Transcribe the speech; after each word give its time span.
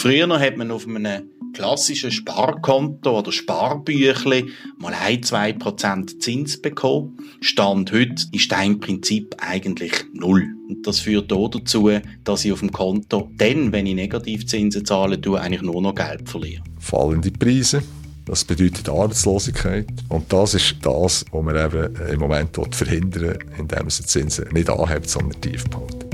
Früher 0.00 0.38
hat 0.38 0.56
man 0.56 0.70
auf 0.70 0.86
einem 0.86 1.28
klassischen 1.52 2.12
Sparkonto 2.12 3.18
oder 3.18 3.32
Sparbüchli 3.32 4.46
mal 4.78 4.94
ein, 4.94 5.24
zwei 5.24 5.52
Prozent 5.52 6.22
Zins 6.22 6.62
bekommen. 6.62 7.18
Stand 7.40 7.90
heute 7.90 8.14
ist 8.30 8.52
ein 8.52 8.78
Prinzip 8.78 9.34
eigentlich 9.38 10.04
null. 10.12 10.54
Und 10.68 10.86
das 10.86 11.00
führt 11.00 11.32
auch 11.32 11.48
dazu, 11.48 11.90
dass 12.22 12.44
ich 12.44 12.52
auf 12.52 12.60
dem 12.60 12.70
Konto 12.70 13.28
dann, 13.38 13.72
wenn 13.72 13.86
ich 13.86 13.96
Negativzinsen 13.96 14.84
zahle, 14.84 15.20
tue, 15.20 15.40
eigentlich 15.40 15.62
nur 15.62 15.82
noch 15.82 15.96
Geld 15.96 16.28
verliere. 16.28 16.62
Fallende 16.78 17.32
Preise. 17.32 17.82
Das 18.24 18.44
bedeutet 18.44 18.88
Arbeitslosigkeit. 18.88 19.88
Und 20.10 20.32
das 20.32 20.54
ist 20.54 20.76
das, 20.80 21.24
was 21.32 21.42
man 21.42 21.56
eben 21.56 21.96
im 22.08 22.20
Moment 22.20 22.56
verhindern 22.70 23.22
will, 23.22 23.38
indem 23.58 23.78
man 23.80 23.88
die 23.88 24.06
Zinsen 24.06 24.46
nicht 24.52 24.70
anhebt, 24.70 25.10
sondern 25.10 25.40
tief 25.40 25.64
behält. 25.64 26.06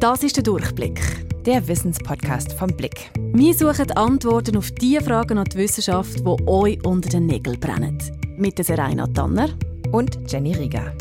Das 0.00 0.22
ist 0.22 0.36
der 0.36 0.42
Durchblick, 0.42 1.00
der 1.44 1.66
Wissenspodcast 1.66 2.52
vom 2.52 2.68
Blick. 2.68 3.10
Wir 3.16 3.54
suchen 3.54 3.90
Antworten 3.92 4.56
auf 4.56 4.70
die 4.70 4.98
Fragen 4.98 5.38
an 5.38 5.44
die 5.44 5.58
Wissenschaft, 5.58 6.20
die 6.20 6.46
euch 6.46 6.84
unter 6.84 7.08
den 7.08 7.26
Nägeln 7.26 7.58
brennen. 7.58 7.98
Mit 8.36 8.58
der 8.58 8.64
Serena 8.64 9.06
Tanner 9.08 9.48
und 9.90 10.30
Jenny 10.30 10.54
Rieger. 10.54 10.94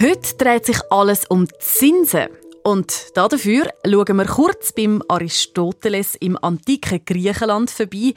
Heute 0.00 0.36
dreht 0.38 0.66
sich 0.66 0.78
alles 0.90 1.26
um 1.26 1.48
Zinsen. 1.58 2.28
Und 2.62 3.08
dafür 3.14 3.64
schauen 3.84 4.16
wir 4.16 4.26
kurz 4.26 4.72
beim 4.72 5.02
Aristoteles 5.08 6.14
im 6.14 6.38
antiken 6.40 7.04
Griechenland 7.04 7.70
vorbei. 7.70 8.14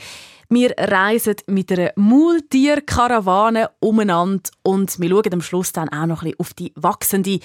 Wir 0.50 0.74
reisen 0.78 1.36
mit 1.48 1.72
einer 1.72 1.92
Maultierkarawane 1.96 3.72
umeinander 3.80 4.50
und 4.64 5.00
wir 5.00 5.10
schauen 5.10 5.34
am 5.34 5.42
Schluss 5.42 5.74
dann 5.74 5.90
auch 5.90 6.06
noch 6.06 6.22
ein 6.22 6.32
bisschen 6.32 6.40
auf 6.40 6.54
die 6.54 6.72
wachsende 6.76 7.40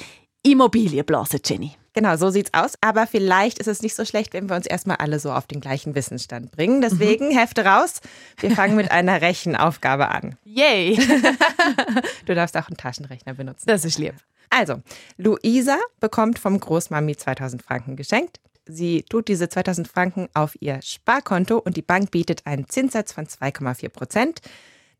Immobilienblase, 0.45 1.41
Jenny. 1.45 1.73
Genau, 1.95 2.17
so 2.17 2.31
sieht's 2.31 2.55
aus. 2.55 2.75
Aber 2.81 3.07
vielleicht 3.07 3.59
ist 3.59 3.67
es 3.67 3.83
nicht 3.83 3.95
so 3.95 4.05
schlecht, 4.05 4.33
wenn 4.33 4.49
wir 4.49 4.57
uns 4.57 4.67
erstmal 4.67 4.97
alle 4.97 5.19
so 5.19 5.33
auf 5.33 5.47
den 5.47 5.61
gleichen 5.61 5.95
Wissensstand 5.95 6.51
bringen. 6.53 6.81
Deswegen 6.81 7.29
mhm. 7.29 7.39
Hefte 7.39 7.65
raus. 7.65 8.01
Wir 8.41 8.51
fangen 8.57 8.77
mit 8.77 8.91
einer 8.91 9.21
Rechenaufgabe 9.21 10.09
an. 10.09 10.37
Yay! 10.45 10.97
du 12.27 12.35
darfst 12.35 12.57
auch 12.57 12.69
einen 12.69 12.77
Taschenrechner 12.77 13.35
benutzen. 13.35 13.65
Das 13.67 13.85
ist 13.85 13.99
lieb. 13.99 14.15
Also, 14.51 14.83
Luisa 15.17 15.79
bekommt 16.01 16.39
vom 16.39 16.59
Großmami 16.61 17.17
2000 17.17 17.63
Franken 17.63 17.97
geschenkt. 17.97 18.39
Sie 18.67 19.03
tut 19.03 19.29
diese 19.29 19.49
2000 19.49 19.89
Franken 19.89 20.29
auf 20.35 20.57
ihr 20.61 20.81
Sparkonto 20.83 21.59
und 21.59 21.77
die 21.77 21.83
Bank 21.83 22.11
bietet 22.11 22.47
einen 22.47 22.69
Zinssatz 22.69 23.13
von 23.13 23.27
2,4 23.27 23.89
Prozent. 23.89 24.41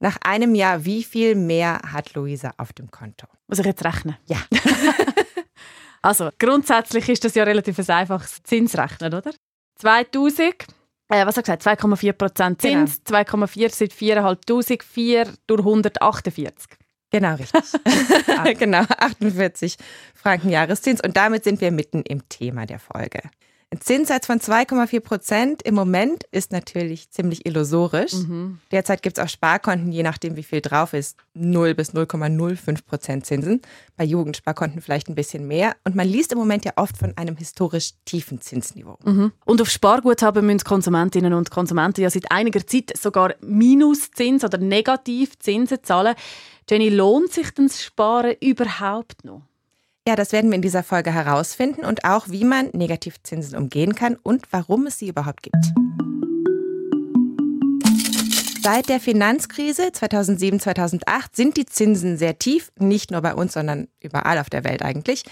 Nach 0.01 0.17
einem 0.25 0.55
Jahr, 0.55 0.85
wie 0.85 1.05
viel 1.05 1.37
mehr 1.37 1.81
hat 1.93 2.15
Luisa 2.15 2.53
auf 2.57 2.73
dem 2.73 2.91
Konto? 2.91 3.29
Muss 3.47 3.61
ich 3.61 3.67
jetzt 3.67 3.85
rechnen? 3.85 4.17
Ja. 4.27 4.39
Also 6.03 6.31
grundsätzlich 6.39 7.09
ist 7.09 7.25
das 7.25 7.35
ja 7.35 7.45
relativ 7.45 7.79
ein 7.79 7.89
einfaches 7.89 8.43
Zinsrechnen, 8.43 9.15
oder? 9.15 9.33
2000, 9.77 10.67
äh, 11.09 11.27
was 11.27 11.37
hat 11.37 11.45
gesagt, 11.45 11.63
2,4 11.63 12.13
Prozent 12.13 12.61
Zins, 12.61 13.01
genau. 13.05 13.21
2,4% 13.21 13.71
sind 13.71 13.93
4'500, 13.93 14.83
4 14.83 15.29
durch 15.47 15.61
148. 15.61 16.69
Genau, 17.11 17.35
richtig. 17.35 17.63
genau, 18.59 18.85
48 18.99 19.77
Franken 20.15 20.49
Jahreszins. 20.49 21.01
Und 21.03 21.17
damit 21.17 21.45
sind 21.45 21.61
wir 21.61 21.71
mitten 21.71 22.03
im 22.03 22.27
Thema 22.29 22.65
der 22.65 22.79
Folge. 22.79 23.21
Ein 23.73 23.81
Zinssatz 23.81 24.27
von 24.27 24.39
2,4 24.39 25.01
Prozent 25.01 25.63
im 25.63 25.75
Moment 25.75 26.25
ist 26.31 26.53
natürlich 26.53 27.11
ziemlich 27.11 27.47
illusorisch. 27.47 28.13
Mhm. 28.13 28.59
Derzeit 28.71 29.01
gibt 29.03 29.17
es 29.17 29.25
auch 29.25 29.31
Sparkonten, 29.31 29.91
je 29.93 30.03
nachdem, 30.03 30.37
wie 30.37 30.43
viel 30.43 30.61
drauf 30.61 30.93
ist, 30.93 31.17
0 31.33 31.75
bis 31.75 31.95
0,05 31.95 32.85
Prozent 32.85 33.25
Zinsen. 33.25 33.63
Bei 33.97 34.05
Jugendsparkonten 34.05 34.83
vielleicht 34.83 35.09
ein 35.09 35.15
bisschen 35.15 35.49
mehr. 35.49 35.75
Und 35.85 35.97
man 35.97 36.07
liest 36.07 36.33
im 36.33 36.39
Moment 36.39 36.67
ja 36.67 36.73
oft 36.77 36.99
von 36.99 37.17
einem 37.17 37.39
historisch 37.39 37.93
tiefen 38.05 38.43
Zinsniveau. 38.43 38.99
Mhm. 39.07 39.33
Und 39.47 39.63
auf 39.63 39.71
Sparguthaben 39.71 40.45
müssen 40.45 40.65
Konsumentinnen 40.65 41.33
und 41.33 41.51
Konsumenten 41.51 42.03
ja 42.03 42.11
seit 42.11 42.31
einiger 42.31 42.67
Zeit 42.67 42.93
sogar 42.95 43.37
Minuszins 43.41 44.45
oder 44.45 44.59
Negativzinsen 44.59 45.79
zahlen. 45.83 46.15
Jenny, 46.69 46.91
lohnt 46.91 47.33
sich 47.33 47.51
das 47.55 47.83
Sparen 47.83 48.37
überhaupt 48.39 49.25
noch? 49.25 49.41
Ja, 50.07 50.17
das 50.17 50.33
werden 50.33 50.51
wir 50.51 50.57
in 50.57 50.63
dieser 50.63 50.83
Folge 50.83 51.13
herausfinden 51.13 51.85
und 51.85 52.05
auch, 52.05 52.29
wie 52.29 52.43
man 52.43 52.71
Negativzinsen 52.73 53.57
umgehen 53.57 53.95
kann 53.95 54.17
und 54.17 54.47
warum 54.51 54.87
es 54.87 54.99
sie 54.99 55.07
überhaupt 55.09 55.45
gibt. 55.45 55.65
Seit 58.61 58.89
der 58.89 58.99
Finanzkrise 58.99 59.91
2007-2008 59.91 61.03
sind 61.35 61.57
die 61.57 61.67
Zinsen 61.67 62.17
sehr 62.17 62.37
tief, 62.37 62.73
nicht 62.81 63.13
nur 63.13 63.21
bei 63.21 63.33
uns, 63.35 63.53
sondern 63.53 63.87
überall 64.01 64.39
auf 64.39 64.51
der 64.51 64.65
Welt 64.65 64.83
eigentlich. 64.83 65.23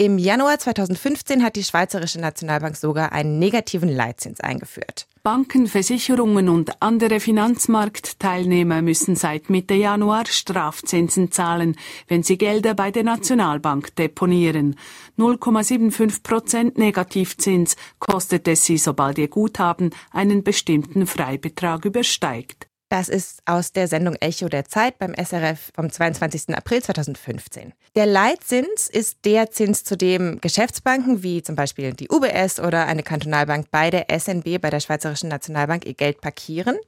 Im 0.00 0.16
Januar 0.16 0.58
2015 0.58 1.44
hat 1.44 1.56
die 1.56 1.62
Schweizerische 1.62 2.18
Nationalbank 2.18 2.74
sogar 2.74 3.12
einen 3.12 3.38
negativen 3.38 3.90
Leitzins 3.90 4.40
eingeführt. 4.40 5.06
Banken, 5.22 5.66
Versicherungen 5.66 6.48
und 6.48 6.80
andere 6.80 7.20
Finanzmarktteilnehmer 7.20 8.80
müssen 8.80 9.14
seit 9.14 9.50
Mitte 9.50 9.74
Januar 9.74 10.24
Strafzinsen 10.24 11.30
zahlen, 11.32 11.76
wenn 12.08 12.22
sie 12.22 12.38
Gelder 12.38 12.72
bei 12.72 12.90
der 12.90 13.04
Nationalbank 13.04 13.94
deponieren. 13.96 14.76
0,75 15.18 16.22
Prozent 16.22 16.78
Negativzins 16.78 17.76
kostet 17.98 18.48
es 18.48 18.64
sie, 18.64 18.78
sobald 18.78 19.18
ihr 19.18 19.28
Guthaben 19.28 19.90
einen 20.12 20.42
bestimmten 20.42 21.06
Freibetrag 21.06 21.84
übersteigt. 21.84 22.69
Das 22.90 23.08
ist 23.08 23.40
aus 23.46 23.70
der 23.70 23.86
Sendung 23.86 24.16
Echo 24.16 24.48
der 24.48 24.64
Zeit 24.64 24.98
beim 24.98 25.14
SRF 25.14 25.70
vom 25.76 25.90
22. 25.90 26.52
April 26.56 26.82
2015. 26.82 27.72
Der 27.94 28.04
Leitzins 28.04 28.90
ist 28.90 29.24
der 29.24 29.52
Zins, 29.52 29.84
zu 29.84 29.96
dem 29.96 30.40
Geschäftsbanken 30.40 31.22
wie 31.22 31.40
zum 31.40 31.54
Beispiel 31.54 31.92
die 31.92 32.08
UBS 32.10 32.58
oder 32.58 32.86
eine 32.86 33.04
Kantonalbank 33.04 33.70
bei 33.70 33.90
der 33.90 34.06
SNB, 34.10 34.60
bei 34.60 34.70
der 34.70 34.80
Schweizerischen 34.80 35.28
Nationalbank, 35.28 35.86
ihr 35.86 35.94
Geld 35.94 36.20
parkieren. 36.20 36.78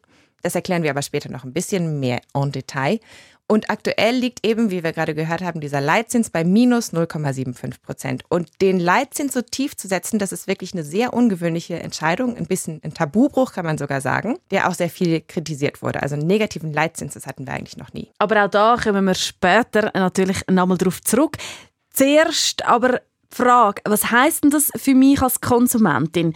Das 0.42 0.56
erklären 0.56 0.82
wir 0.82 0.90
aber 0.90 1.02
später 1.02 1.30
noch 1.30 1.44
ein 1.44 1.52
bisschen 1.52 2.00
mehr 2.00 2.20
en 2.34 2.50
Detail. 2.50 2.98
Und 3.48 3.68
aktuell 3.68 4.14
liegt 4.14 4.46
eben, 4.46 4.70
wie 4.70 4.82
wir 4.82 4.92
gerade 4.92 5.14
gehört 5.14 5.42
haben, 5.42 5.60
dieser 5.60 5.80
Leitzins 5.80 6.30
bei 6.30 6.42
minus 6.42 6.92
0,75 6.92 7.82
Prozent. 7.82 8.24
Und 8.28 8.48
den 8.62 8.80
Leitzins 8.80 9.34
so 9.34 9.42
tief 9.42 9.76
zu 9.76 9.88
setzen, 9.88 10.18
das 10.18 10.32
ist 10.32 10.46
wirklich 10.46 10.72
eine 10.72 10.84
sehr 10.84 11.12
ungewöhnliche 11.12 11.78
Entscheidung, 11.78 12.36
ein 12.36 12.46
bisschen 12.46 12.80
ein 12.82 12.94
Tabubruch, 12.94 13.52
kann 13.52 13.66
man 13.66 13.76
sogar 13.76 14.00
sagen, 14.00 14.38
der 14.50 14.68
auch 14.68 14.74
sehr 14.74 14.88
viel 14.88 15.20
kritisiert 15.20 15.82
wurde. 15.82 16.02
Also 16.02 16.14
einen 16.14 16.26
negativen 16.26 16.72
Leitzins, 16.72 17.14
das 17.14 17.26
hatten 17.26 17.46
wir 17.46 17.52
eigentlich 17.52 17.76
noch 17.76 17.92
nie. 17.92 18.10
Aber 18.18 18.44
auch 18.44 18.50
da 18.50 18.76
kommen 18.82 19.04
wir 19.04 19.14
später 19.14 19.90
natürlich 19.94 20.42
nochmal 20.50 20.78
drauf 20.78 21.02
zurück. 21.02 21.36
Zuerst 21.92 22.64
aber 22.64 23.00
die 23.32 23.36
Frage, 23.36 23.82
was 23.84 24.10
heißt 24.10 24.44
denn 24.44 24.50
das 24.50 24.70
für 24.76 24.94
mich 24.94 25.20
als 25.20 25.40
Konsumentin? 25.40 26.34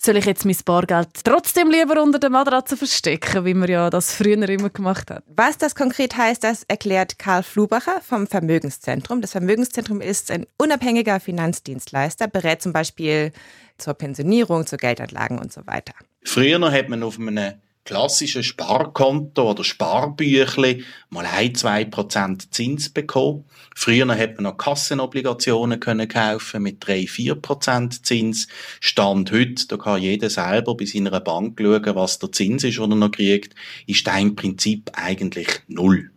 Soll 0.00 0.16
ich 0.16 0.24
jetzt 0.24 0.44
mein 0.44 0.56
Bargeld 0.64 1.08
trotzdem 1.24 1.70
lieber 1.70 2.00
unter 2.02 2.18
der 2.18 2.30
Matratze 2.30 2.76
verstecken, 2.76 3.44
wie 3.44 3.54
man 3.54 3.68
ja 3.68 3.90
das 3.90 4.14
früher 4.14 4.48
immer 4.48 4.70
gemacht 4.70 5.10
hat? 5.10 5.24
Was 5.26 5.58
das 5.58 5.74
konkret 5.74 6.16
heißt, 6.16 6.44
das 6.44 6.62
erklärt 6.64 7.18
Karl 7.18 7.42
Flubacher 7.42 8.00
vom 8.00 8.26
Vermögenszentrum. 8.26 9.20
Das 9.20 9.32
Vermögenszentrum 9.32 10.00
ist 10.00 10.30
ein 10.30 10.46
unabhängiger 10.56 11.18
Finanzdienstleister, 11.20 12.28
berät 12.28 12.62
zum 12.62 12.72
Beispiel 12.72 13.32
zur 13.76 13.94
Pensionierung, 13.94 14.66
zu 14.66 14.76
Geldanlagen 14.76 15.38
und 15.38 15.52
so 15.52 15.66
weiter. 15.66 15.92
Früher 16.24 16.70
hat 16.70 16.88
man 16.88 17.02
auf 17.02 17.18
einem 17.18 17.54
klassischen 17.88 18.42
Sparkonto 18.42 19.50
oder 19.50 19.64
Sparbüchli 19.64 20.84
mal 21.08 21.24
ein, 21.24 21.54
zwei 21.54 21.86
Prozent 21.86 22.52
Zins 22.52 22.90
bekommen. 22.90 23.46
Früher 23.74 24.06
hat 24.06 24.34
man 24.34 24.44
noch 24.44 24.58
Kassenobligationen 24.58 25.80
können 25.80 26.06
kaufen 26.06 26.64
mit 26.64 26.86
drei, 26.86 27.06
vier 27.06 27.34
Prozent 27.36 28.04
Zins. 28.04 28.46
Stand 28.80 29.32
heute, 29.32 29.66
da 29.68 29.78
kann 29.78 30.02
jeder 30.02 30.28
selber 30.28 30.76
bei 30.76 30.84
seiner 30.84 31.18
Bank 31.20 31.58
schauen, 31.58 31.94
was 31.94 32.18
der 32.18 32.30
Zins 32.30 32.62
ist, 32.62 32.76
den 32.76 32.90
er 32.90 32.96
noch 32.96 33.10
kriegt, 33.10 33.54
ist 33.86 34.06
ein 34.06 34.36
Prinzip 34.36 34.90
eigentlich 34.92 35.48
null. 35.66 36.10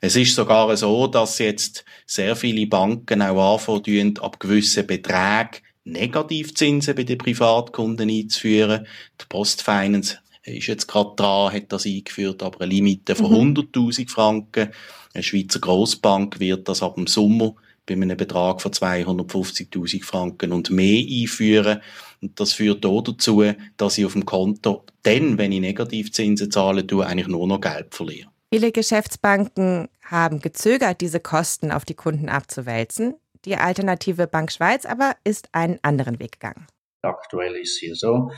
Es 0.00 0.16
ist 0.16 0.34
sogar 0.34 0.74
so, 0.78 1.06
dass 1.06 1.38
jetzt 1.38 1.84
sehr 2.06 2.34
viele 2.34 2.66
Banken 2.66 3.20
auch 3.20 3.56
anfangen, 3.56 4.18
ab 4.20 4.40
gewissen 4.40 4.86
Beträgen 4.86 5.60
Negativzinsen 5.84 6.94
bei 6.94 7.04
den 7.04 7.18
Privatkunden 7.18 8.08
einzuführen. 8.08 8.86
Die 9.20 9.24
Postfinance 9.28 10.19
ist 10.42 10.66
jetzt 10.66 10.86
gerade 10.86 11.14
dran, 11.16 11.52
hat 11.52 11.72
das 11.72 11.86
eingeführt, 11.86 12.42
aber 12.42 12.62
eine 12.62 12.72
Limite 12.72 13.14
von 13.14 13.30
mhm. 13.30 13.54
100.000 13.54 14.08
Franken. 14.08 14.70
Eine 15.12 15.22
Schweizer 15.22 15.60
Grossbank 15.60 16.40
wird 16.40 16.68
das 16.68 16.82
ab 16.82 16.94
dem 16.96 17.06
Sommer 17.06 17.54
bei 17.86 17.94
einem 17.94 18.16
Betrag 18.16 18.62
von 18.62 18.72
250.000 18.72 20.04
Franken 20.04 20.52
und 20.52 20.70
mehr 20.70 21.04
einführen. 21.04 21.80
Und 22.22 22.38
das 22.38 22.52
führt 22.52 22.86
auch 22.86 23.02
dazu, 23.02 23.44
dass 23.76 23.98
ich 23.98 24.04
auf 24.04 24.12
dem 24.12 24.26
Konto 24.26 24.84
dann, 25.02 25.38
wenn 25.38 25.52
ich 25.52 25.60
Negativzinsen 25.60 26.50
zahle, 26.50 26.86
tue, 26.86 27.06
eigentlich 27.06 27.28
nur 27.28 27.46
noch 27.46 27.60
Geld 27.60 27.94
verliere. 27.94 28.28
Viele 28.52 28.72
Geschäftsbanken 28.72 29.88
haben 30.02 30.40
gezögert, 30.40 31.00
diese 31.00 31.20
Kosten 31.20 31.70
auf 31.70 31.84
die 31.84 31.94
Kunden 31.94 32.28
abzuwälzen. 32.28 33.14
Die 33.44 33.56
alternative 33.56 34.26
Bank 34.26 34.52
Schweiz 34.52 34.84
aber 34.84 35.16
ist 35.24 35.48
einen 35.52 35.78
anderen 35.82 36.18
Weg 36.20 36.32
gegangen. 36.32 36.66
Aktuell 37.02 37.54
ist 37.56 37.74
es 37.74 37.78
hier 37.78 37.94
so, 37.94 38.30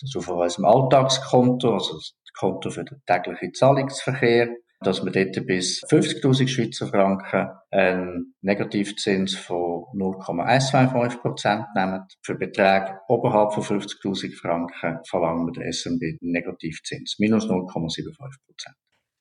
dass 0.00 0.16
auf 0.16 0.28
unserem 0.28 0.64
Alltagskonto, 0.64 1.74
also 1.74 1.94
das 1.94 2.14
Konto 2.38 2.70
für 2.70 2.84
den 2.84 3.02
täglichen 3.06 3.54
Zahlungsverkehr, 3.54 4.48
dass 4.82 5.04
wir 5.04 5.12
dort 5.12 5.46
bis 5.46 5.82
50.000 5.90 6.48
Schweizer 6.48 6.86
Franken 6.86 7.50
einen 7.70 8.34
Negativzins 8.40 9.36
von 9.36 9.84
0,125 9.92 11.20
Prozent 11.20 11.66
nehmen. 11.74 12.06
Für 12.22 12.34
Beträge 12.34 12.98
oberhalb 13.08 13.52
von 13.52 13.62
50.000 13.62 14.34
Franken 14.40 15.00
verlangen 15.06 15.46
wir 15.46 15.52
der 15.52 15.70
SMB 15.70 16.02
einen 16.02 16.32
Negativzins, 16.32 17.16
minus 17.18 17.44
0,75 17.44 18.14
Prozent. 18.46 18.76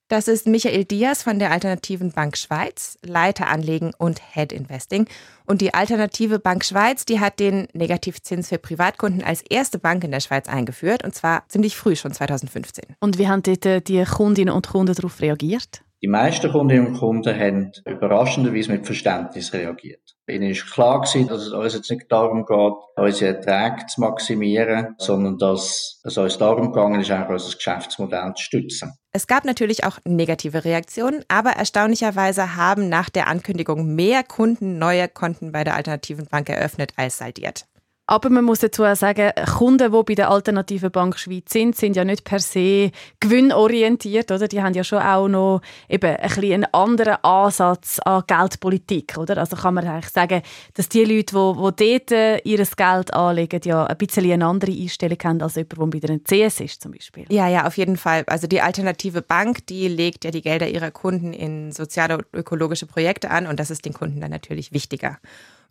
Das 0.09 0.27
ist 0.27 0.47
Michael 0.47 0.85
Diaz 0.85 1.21
von 1.21 1.37
der 1.37 1.51
Alternativen 1.51 2.11
Bank 2.11 2.35
Schweiz, 2.35 2.97
Leiter 3.05 3.47
Anlegen 3.47 3.91
und 3.95 4.19
Head 4.33 4.51
Investing. 4.51 5.05
Und 5.45 5.61
die 5.61 5.75
Alternative 5.75 6.39
Bank 6.39 6.65
Schweiz, 6.65 7.05
die 7.05 7.19
hat 7.19 7.39
den 7.39 7.67
Negativzins 7.73 8.49
für 8.49 8.57
Privatkunden 8.57 9.23
als 9.23 9.43
erste 9.43 9.77
Bank 9.77 10.03
in 10.03 10.09
der 10.09 10.19
Schweiz 10.19 10.49
eingeführt, 10.49 11.03
und 11.03 11.13
zwar 11.13 11.43
ziemlich 11.47 11.77
früh, 11.77 11.95
schon 11.95 12.11
2015. 12.11 12.85
Und 12.99 13.19
wie 13.19 13.27
haben 13.27 13.43
dort 13.43 13.67
äh, 13.67 13.81
die 13.81 14.03
Kundinnen 14.03 14.51
und 14.51 14.67
Kunden 14.67 14.95
darauf 14.95 15.21
reagiert? 15.21 15.83
Die 16.01 16.07
meisten 16.07 16.51
Kundinnen 16.51 16.87
und 16.87 16.97
Kunden 16.97 17.39
haben 17.39 17.71
überraschenderweise 17.85 18.71
mit 18.71 18.87
Verständnis 18.87 19.53
reagiert. 19.53 20.15
Ihnen 20.29 20.51
ist 20.51 20.71
klar 20.71 21.01
gewesen, 21.01 21.27
dass 21.27 21.41
es 21.41 21.51
uns 21.51 21.73
jetzt 21.73 21.89
nicht 21.89 22.11
darum 22.11 22.45
geht, 22.45 22.73
unsere 22.95 23.37
Erträge 23.37 23.85
zu 23.87 24.01
maximieren, 24.01 24.95
sondern 24.97 25.37
dass 25.37 26.01
es 26.03 26.17
uns 26.17 26.37
darum 26.37 26.71
gegangen 26.71 27.01
ist, 27.01 27.11
eigentlich 27.11 27.29
unser 27.29 27.55
Geschäftsmodell 27.55 28.33
zu 28.35 28.43
stützen. 28.43 28.93
Es 29.11 29.25
gab 29.25 29.43
natürlich 29.45 29.83
auch 29.85 29.97
negative 30.05 30.65
Reaktionen, 30.65 31.23
aber 31.27 31.51
erstaunlicherweise 31.51 32.55
haben 32.55 32.89
nach 32.89 33.09
der 33.09 33.27
Ankündigung 33.27 33.95
mehr 33.95 34.23
Kunden 34.23 34.77
neue 34.77 35.07
Konten 35.07 35.51
bei 35.51 35.63
der 35.63 35.75
Alternativen 35.75 36.27
Bank 36.27 36.49
eröffnet 36.49 36.93
als 36.95 37.17
saldiert. 37.17 37.65
Aber 38.09 38.31
man 38.31 38.43
muss 38.43 38.57
dazu 38.57 38.85
auch 38.85 38.95
sagen, 38.95 39.31
Kunden, 39.55 39.91
die 39.91 40.03
bei 40.03 40.15
der 40.15 40.31
Alternativen 40.31 40.89
Bank 40.89 41.19
Schweiz 41.19 41.53
sind, 41.53 41.75
sind 41.75 41.95
ja 41.95 42.03
nicht 42.03 42.23
per 42.23 42.39
se 42.39 42.89
gewinnorientiert, 43.19 44.31
oder? 44.31 44.47
Die 44.47 44.63
haben 44.63 44.73
ja 44.73 44.83
schon 44.83 44.97
auch 44.97 45.27
noch 45.27 45.61
eben 45.87 46.15
ein 46.15 46.27
bisschen 46.27 46.53
einen 46.53 46.73
anderen 46.73 47.23
Ansatz 47.23 47.99
an 47.99 48.23
Geldpolitik, 48.25 49.15
oder? 49.19 49.37
Also 49.37 49.57
kann 49.57 49.75
man 49.75 49.87
eigentlich 49.87 50.11
sagen, 50.11 50.41
dass 50.73 50.89
die 50.89 51.05
Leute, 51.05 51.35
die, 51.35 51.75
die 51.75 51.99
dort 51.99 52.11
äh, 52.11 52.37
ihr 52.39 52.65
Geld 52.65 53.13
anlegen, 53.13 53.61
ja 53.63 53.85
ein 53.85 53.97
bisschen 53.97 54.31
eine 54.31 54.45
andere 54.47 54.71
Einstellung 54.71 55.17
haben 55.23 55.41
als 55.43 55.53
jemand, 55.53 55.77
der 55.77 55.85
bei 55.85 55.99
der 55.99 56.19
CS 56.23 56.61
ist 56.61 56.81
zum 56.81 56.93
Beispiel. 56.93 57.25
Ja, 57.29 57.47
ja, 57.47 57.67
auf 57.67 57.77
jeden 57.77 57.95
Fall. 57.95 58.23
Also 58.25 58.47
die 58.47 58.61
Alternative 58.61 59.21
Bank, 59.21 59.67
die 59.67 59.87
legt 59.87 60.25
ja 60.25 60.31
die 60.31 60.41
Gelder 60.41 60.67
ihrer 60.67 60.89
Kunden 60.89 61.31
in 61.31 61.71
soziale 61.71 62.17
und 62.17 62.25
ökologische 62.33 62.87
Projekte 62.87 63.29
an 63.29 63.45
und 63.45 63.59
das 63.59 63.69
ist 63.69 63.85
den 63.85 63.93
Kunden 63.93 64.19
dann 64.19 64.31
natürlich 64.31 64.73
wichtiger. 64.73 65.19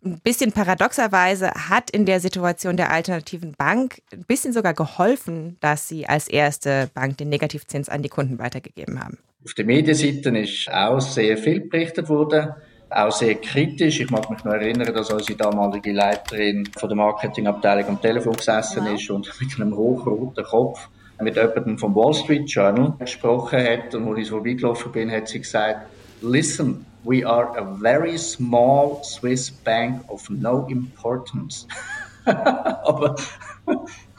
Ein 0.03 0.19
bisschen 0.23 0.53
paradoxerweise 0.53 1.51
hat 1.51 1.89
in 1.89 2.05
der 2.05 2.21
Situation 2.21 2.77
der 2.77 2.91
alternativen 2.91 3.51
Bank 3.57 4.01
ein 4.13 4.23
bisschen 4.23 4.53
sogar 4.53 4.73
geholfen, 4.73 5.57
dass 5.59 5.89
sie 5.89 6.07
als 6.07 6.29
erste 6.29 6.89
Bank 6.93 7.17
den 7.17 7.27
Negativzins 7.27 7.89
an 7.89 8.01
die 8.01 8.07
Kunden 8.07 8.39
weitergegeben 8.39 9.03
haben. 9.03 9.17
Auf 9.43 9.53
den 9.55 9.67
Medienseiten 9.67 10.35
ist 10.35 10.71
auch 10.71 11.01
sehr 11.01 11.37
viel 11.37 11.61
berichtet 11.61 12.07
worden, 12.07 12.53
auch 12.89 13.11
sehr 13.11 13.35
kritisch. 13.35 13.99
Ich 13.99 14.09
mag 14.09 14.29
mich 14.29 14.43
noch 14.45 14.53
erinnern, 14.53 14.93
dass 14.93 15.11
unsere 15.11 15.37
damalige 15.37 15.91
Leiterin 15.91 16.65
von 16.77 16.87
der 16.87 16.95
Marketingabteilung 16.95 17.89
am 17.89 18.01
Telefon 18.01 18.33
gesessen 18.33 18.85
ist 18.87 19.09
und 19.09 19.29
mit 19.41 19.59
einem 19.59 19.75
hochroten 19.75 20.45
Kopf 20.45 20.87
mit 21.21 21.35
jemandem 21.35 21.77
vom 21.77 21.95
Wall 21.95 22.13
Street 22.13 22.49
Journal 22.49 22.93
gesprochen 22.97 23.59
hat 23.59 23.93
und 23.93 24.05
wo 24.05 24.15
ich 24.15 24.27
so 24.27 24.35
vorbeigelaufen 24.35 24.91
bin, 24.91 25.11
hat 25.11 25.27
sie 25.27 25.39
gesagt, 25.39 25.87
listen, 26.21 26.85
we 27.03 27.25
are 27.25 27.57
a 27.57 27.63
very 27.63 28.17
small 28.17 29.03
Swiss 29.03 29.49
bank 29.49 30.09
of 30.09 30.29
no 30.29 30.67
importance. 30.69 31.67
aber, 32.25 33.15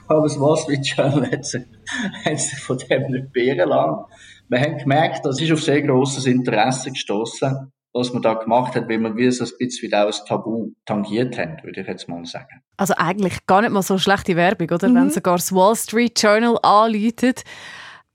aber 0.09 0.23
das 0.23 0.39
Wall 0.39 0.57
Street 0.57 0.87
Journal 0.87 1.31
hat 1.31 1.45
sich, 1.45 1.65
hat 2.25 2.41
sich 2.41 2.59
von 2.59 2.79
dem 2.79 3.11
nicht 3.11 3.33
beeren 3.33 3.69
lassen. 3.69 4.05
Wir 4.49 4.61
haben 4.61 4.79
gemerkt, 4.79 5.25
das 5.25 5.41
ist 5.41 5.53
auf 5.53 5.63
sehr 5.63 5.83
grosses 5.83 6.27
Interesse 6.27 6.91
gestoßen, 6.91 7.73
was 7.93 8.13
man 8.13 8.23
da 8.23 8.35
gemacht 8.35 8.75
hat, 8.75 8.89
weil 8.89 8.99
man 8.99 9.17
wie 9.17 9.31
so 9.31 9.45
ein 9.45 9.51
bisschen 9.59 9.87
wieder 9.87 10.09
aus 10.09 10.25
Tabu 10.25 10.73
tangiert 10.85 11.39
haben, 11.39 11.59
würde 11.63 11.83
ich 11.83 11.87
jetzt 11.87 12.09
mal 12.09 12.25
sagen. 12.25 12.63
Also 12.77 12.95
eigentlich 12.97 13.47
gar 13.47 13.61
nicht 13.61 13.71
mal 13.71 13.83
so 13.83 13.99
schlechte 13.99 14.35
Werbung, 14.35 14.71
oder? 14.71 14.89
Mhm. 14.89 14.95
Wenn 14.97 15.11
sogar 15.11 15.37
das 15.37 15.55
Wall 15.55 15.77
Street 15.77 16.21
Journal 16.21 16.59
anläutet. 16.63 17.45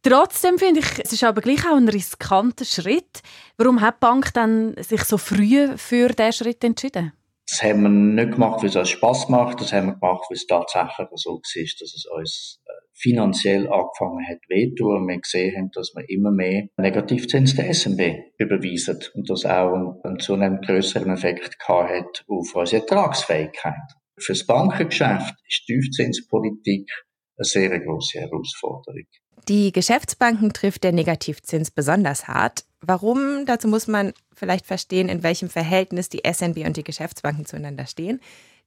Trotzdem 0.07 0.59
finde 0.59 0.81
ich, 0.81 0.99
es 1.03 1.13
ist 1.13 1.23
aber 1.23 1.41
gleich 1.41 1.65
auch 1.65 1.77
ein 1.77 1.89
riskanter 1.89 2.63
Schritt. 2.63 3.23
Warum 3.57 3.81
hat 3.81 3.95
die 3.95 4.01
Bank 4.01 4.31
dann 4.35 4.75
sich 4.77 5.03
so 5.03 5.17
früh 5.17 5.75
für 5.77 6.09
diesen 6.09 6.31
Schritt 6.31 6.63
entschieden? 6.63 7.13
Das 7.49 7.63
haben 7.63 7.81
wir 7.81 7.89
nicht 7.89 8.33
gemacht, 8.33 8.61
weil 8.61 8.69
es 8.69 8.75
uns 8.75 8.89
Spass 8.89 9.29
macht. 9.29 9.61
Das 9.61 9.73
haben 9.73 9.87
wir 9.87 9.93
gemacht, 9.93 10.25
weil 10.29 10.35
es 10.35 10.45
tatsächlich 10.45 11.09
so 11.15 11.31
war, 11.31 11.39
dass 11.41 11.95
es 11.95 12.05
uns 12.05 12.61
äh, 12.65 12.71
finanziell 12.93 13.67
angefangen 13.67 14.23
hat 14.29 14.37
wehtun 14.47 14.95
und 14.95 15.07
wir 15.07 15.19
gesehen 15.19 15.55
haben, 15.57 15.71
dass 15.73 15.95
wir 15.95 16.07
immer 16.07 16.29
mehr 16.29 16.67
Negativzins 16.77 17.55
der 17.55 17.73
SMB 17.73 18.01
überweisen 18.37 18.99
und 19.15 19.27
das 19.27 19.43
auch 19.43 20.03
einen 20.03 20.19
zunehmend 20.19 20.67
größeren 20.67 21.13
Effekt 21.13 21.57
hat 21.67 22.25
auf 22.27 22.53
unsere 22.53 22.83
Ertragsfähigkeit. 22.83 23.73
Für 24.19 24.33
das 24.33 24.45
Bankengeschäft 24.45 25.33
ist 25.49 25.65
Tiefzinspolitik 25.65 26.91
eine 27.37 27.45
sehr 27.45 27.79
große 27.79 28.19
Herausforderung. 28.19 29.07
Die 29.47 29.71
Geschäftsbanken 29.71 30.53
trifft 30.53 30.83
der 30.83 30.91
Negativzins 30.91 31.71
besonders 31.71 32.27
hart. 32.27 32.65
Warum? 32.81 33.45
Dazu 33.45 33.67
muss 33.67 33.87
man 33.87 34.13
vielleicht 34.33 34.65
verstehen, 34.65 35.09
in 35.09 35.23
welchem 35.23 35.49
Verhältnis 35.49 36.09
die 36.09 36.21
SNB 36.25 36.65
und 36.65 36.77
die 36.77 36.83
Geschäftsbanken 36.83 37.45
zueinander 37.45 37.85
stehen. 37.85 38.19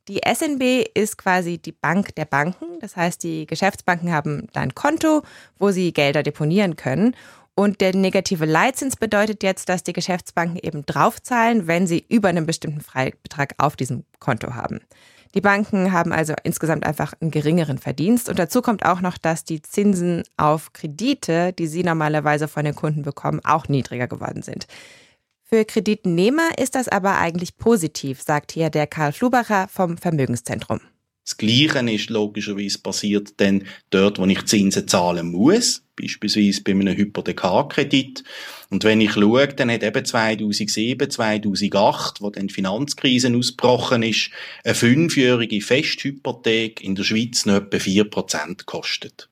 Die 0.09 0.21
SNB 0.25 0.89
ist 0.95 1.19
quasi 1.19 1.59
die 1.59 1.73
Bank 1.73 2.15
der 2.15 2.25
Banken. 2.25 2.79
Das 2.81 2.97
heißt, 2.97 3.23
die 3.23 3.47
Geschäftsbanken 3.47 4.11
haben 4.11 4.47
da 4.53 4.61
ein 4.61 4.75
Konto, 4.75 5.23
wo 5.59 5.71
sie 5.71 5.93
Gelder 5.93 6.23
deponieren 6.23 6.77
können. 6.77 7.15
Und 7.55 7.81
der 7.81 7.95
negative 7.95 8.47
Leitzins 8.47 8.97
bedeutet 8.97 9.43
jetzt, 9.43 9.69
dass 9.69 9.83
die 9.83 9.93
Geschäftsbanken 9.93 10.61
eben 10.63 10.87
draufzahlen, 10.87 11.67
wenn 11.67 11.87
sie 11.87 12.05
über 12.09 12.29
einen 12.29 12.47
bestimmten 12.47 12.81
Freibetrag 12.81 13.55
auf 13.59 13.75
diesem 13.75 14.05
Konto 14.21 14.55
haben. 14.55 14.81
Die 15.35 15.41
Banken 15.41 15.93
haben 15.93 16.13
also 16.13 16.35
insgesamt 16.43 16.87
einfach 16.87 17.13
einen 17.21 17.31
geringeren 17.31 17.79
Verdienst. 17.79 18.29
Und 18.29 18.39
dazu 18.39 18.63
kommt 18.63 18.85
auch 18.85 19.01
noch, 19.01 19.19
dass 19.19 19.45
die 19.45 19.61
Zinsen 19.63 20.23
auf 20.37 20.73
Kredite, 20.73 21.53
die 21.53 21.67
sie 21.67 21.83
normalerweise 21.83 22.49
von 22.49 22.65
den 22.65 22.75
Kunden 22.75 23.03
bekommen, 23.03 23.41
auch 23.45 23.69
niedriger 23.69 24.09
geworden 24.09 24.43
sind. 24.43 24.67
Für 25.43 25.65
Kreditnehmer 25.65 26.59
ist 26.59 26.75
das 26.75 26.89
aber 26.89 27.19
eigentlich 27.19 27.57
positiv, 27.57 28.23
sagt 28.23 28.53
hier 28.53 28.69
der 28.71 28.87
Karl 28.87 29.13
Flubacher 29.13 29.69
vom 29.69 29.97
Vermögenszentrum. 29.97 30.81
Das 31.25 31.37
Gleiche 31.37 31.79
ist 31.91 32.11
logischerweise 32.11 32.79
passiert 32.79 33.39
dann 33.39 33.65
dort, 33.91 34.19
wo 34.19 34.25
ich 34.27 34.45
Zinsen 34.47 34.89
zahlen 34.89 35.31
muss, 35.31 35.83
beispielsweise 36.01 36.63
bei 36.63 36.73
einem 36.73 36.97
Hypothekarkredit. 36.97 38.25
Und 38.71 38.85
wenn 38.85 39.01
ich 39.01 39.13
schaue, 39.13 39.49
dann 39.49 39.71
hat 39.71 39.83
eben 39.83 40.05
2007, 40.05 41.11
2008, 41.11 42.21
wo 42.21 42.31
dann 42.31 42.49
die 42.49 42.55
Finanzkrise 42.55 43.35
ausgebrochen 43.35 44.03
ist, 44.03 44.31
eine 44.65 44.75
fünfjährige 44.75 45.61
Festhypothek 45.61 46.83
in 46.83 46.95
der 46.95 47.05
Schweiz 47.05 47.47
noch 47.47 47.57
etwa 47.57 47.77
4% 47.79 48.57
gekostet. 48.59 49.29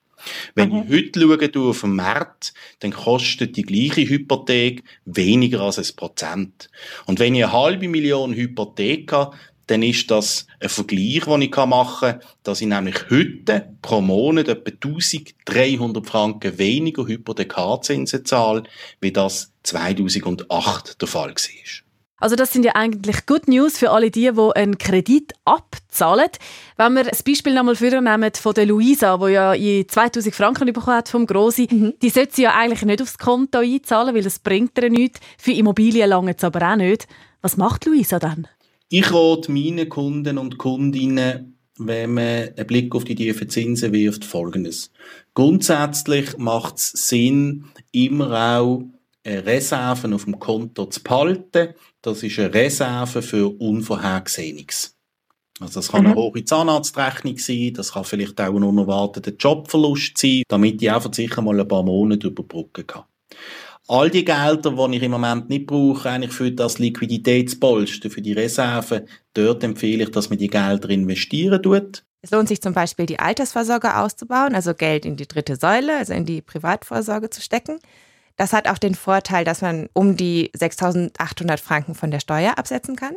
Wenn 0.55 0.71
mhm. 0.71 0.85
ich 0.89 0.97
heute 0.97 1.21
schaue 1.53 1.69
auf 1.69 1.81
den 1.81 1.95
Markt, 1.95 2.55
dann 2.81 2.93
kostet 2.93 3.57
die 3.57 3.63
gleiche 3.63 4.09
Hypothek 4.09 4.83
weniger 5.05 5.61
als 5.61 5.79
ein 5.79 5.97
Prozent. 5.97 6.71
Und 7.07 7.19
wenn 7.19 7.35
ich 7.35 7.45
eine 7.45 7.53
halbe 7.53 7.89
Million 7.89 8.35
Hypothek 8.35 9.13
habe, 9.13 9.37
dann 9.67 9.83
ist 9.83 10.11
das 10.11 10.47
ein 10.61 10.69
Vergleich, 10.69 11.25
den 11.25 11.43
ich 11.43 11.57
machen 11.57 12.11
kann, 12.13 12.21
dass 12.43 12.61
ich 12.61 12.67
nämlich 12.67 13.11
heute 13.11 13.75
pro 13.83 14.01
Monat 14.01 14.49
etwa 14.49 14.71
1300 14.71 16.07
Franken 16.07 16.59
weniger 16.59 17.07
Hypothekarzinsen 17.07 18.25
zahle, 18.25 18.65
wie 19.01 19.13
das 19.13 19.53
2008 19.65 21.01
der 21.01 21.09
Fall 21.09 21.31
war. 21.31 21.87
Also 22.19 22.35
das 22.35 22.51
sind 22.53 22.65
ja 22.65 22.75
eigentlich 22.75 23.27
Good 23.27 23.47
News 23.47 23.77
für 23.77 23.91
alle 23.91 24.11
die, 24.11 24.33
die 24.33 24.51
einen 24.55 24.79
Kredit 24.79 25.35
abzahlen. 25.45 26.31
Wenn 26.79 26.95
wir 26.95 27.05
das 27.05 27.23
Beispiel 27.23 27.53
nochmal 27.53 27.77
vornehmen 27.77 28.31
von 28.35 28.55
der 28.55 28.65
Luisa, 28.65 29.19
die 29.19 29.33
ja 29.33 29.55
2000 29.87 30.35
Franken 30.35 30.73
bekommen 30.73 30.97
hat 30.97 31.11
vom 31.11 31.27
Grossi, 31.27 31.69
mhm. 31.71 31.93
die 32.01 32.09
sollte 32.09 32.37
sie 32.37 32.43
ja 32.45 32.55
eigentlich 32.55 32.83
nicht 32.83 33.03
aufs 33.03 33.19
Konto 33.19 33.59
einzahlen, 33.59 34.15
weil 34.15 34.23
das 34.23 34.39
bringt 34.39 34.79
ihr 34.79 34.89
nichts. 34.89 35.21
Für 35.37 35.53
Immobilien 35.53 36.09
lange 36.09 36.35
es 36.35 36.43
aber 36.43 36.73
auch 36.73 36.77
nicht. 36.77 37.07
Was 37.43 37.59
macht 37.59 37.85
Luisa 37.85 38.19
dann? 38.19 38.49
Ich 38.89 39.13
rate 39.13 39.51
meinen 39.51 39.89
Kunden 39.89 40.39
und 40.39 40.59
Kundinnen, 40.59 41.59
wenn 41.77 42.15
man 42.15 42.51
einen 42.57 42.67
Blick 42.67 42.95
auf 42.95 43.05
die 43.05 43.17
tiefen 43.17 43.49
Zinsen 43.49 43.93
wirft, 43.93 44.25
Folgendes. 44.25 44.93
Grundsätzlich 45.35 46.39
macht 46.39 46.77
es 46.77 46.91
Sinn, 46.93 47.65
immer 47.91 48.59
auch 48.59 48.85
Reserven 49.27 50.15
auf 50.15 50.25
dem 50.25 50.39
Konto 50.39 50.87
zu 50.87 51.03
behalten. 51.03 51.75
Das 52.01 52.23
ist 52.23 52.39
eine 52.39 52.55
Reserve 52.55 53.23
für 53.23 53.49
Unvorhergesehenes. 53.59 54.97
Also 55.59 55.81
das 55.81 55.89
kann 55.89 56.03
mhm. 56.03 56.11
eine 56.13 56.17
hohe 56.17 56.45
Zahnarztrechnung 56.45 57.39
sein, 57.39 57.73
das 57.75 57.93
kann 57.93 58.05
vielleicht 58.05 58.41
auch 58.41 58.55
ein 58.55 58.63
unerwarteter 58.63 59.33
Jobverlust 59.33 60.17
sein, 60.17 60.43
damit 60.49 60.81
ich 60.81 60.93
einfach 60.93 61.13
sicher 61.13 61.43
mal 61.43 61.59
ein 61.59 61.67
paar 61.67 61.83
Monate 61.83 62.29
überbrücken 62.29 62.87
kann 62.87 63.05
all 63.89 64.11
die 64.11 64.25
Gelder, 64.25 64.71
die 64.71 64.97
ich 64.97 65.03
im 65.03 65.13
Moment 65.13 65.49
nicht 65.49 65.67
brauche, 65.67 66.09
eigentlich 66.11 66.33
für 66.33 66.51
das 66.51 66.79
Liquiditätspolster, 66.79 68.11
für 68.11 68.23
die 68.23 68.33
Reserven, 68.33 69.09
dort 69.35 69.63
empfehle 69.65 70.05
ich, 70.05 70.11
dass 70.11 70.31
man 70.31 70.39
die 70.39 70.49
Gelder 70.49 70.91
investieren 70.91 71.63
tut. 71.63 72.05
Es 72.23 72.31
lohnt 72.31 72.49
sich 72.49 72.61
zum 72.61 72.73
Beispiel, 72.73 73.07
die 73.07 73.21
Altersvorsorge 73.21 73.97
auszubauen, 73.97 74.55
also 74.55 74.75
Geld 74.75 75.05
in 75.05 75.17
die 75.17 75.29
dritte 75.29 75.57
Säule, 75.57 75.97
also 75.97 76.13
in 76.13 76.25
die 76.25 76.43
Privatvorsorge 76.43 77.31
zu 77.31 77.41
stecken. 77.41 77.79
Das 78.37 78.53
hat 78.53 78.69
auch 78.69 78.79
den 78.79 78.95
Vorteil, 78.95 79.45
dass 79.45 79.63
man 79.63 79.89
um 79.93 80.17
die 80.17 80.51
6.800 80.57 81.59
Franken 81.59 81.95
von 81.95 82.11
der 82.11 82.21
Steuer 82.21 82.59
absetzen 82.59 82.97
kann. 82.97 83.17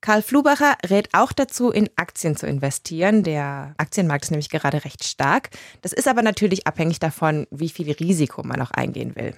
Karl 0.00 0.20
Flubacher 0.20 0.76
rät 0.90 1.08
auch 1.12 1.32
dazu, 1.32 1.70
in 1.70 1.88
Aktien 1.96 2.36
zu 2.36 2.46
investieren. 2.46 3.22
Der 3.22 3.74
Aktienmarkt 3.78 4.24
ist 4.24 4.30
nämlich 4.30 4.50
gerade 4.50 4.84
recht 4.84 5.02
stark. 5.02 5.48
Das 5.80 5.94
ist 5.94 6.06
aber 6.06 6.20
natürlich 6.20 6.66
abhängig 6.66 6.98
davon, 6.98 7.46
wie 7.50 7.70
viel 7.70 7.90
Risiko 7.90 8.42
man 8.42 8.60
auch 8.60 8.72
eingehen 8.72 9.16
will. 9.16 9.34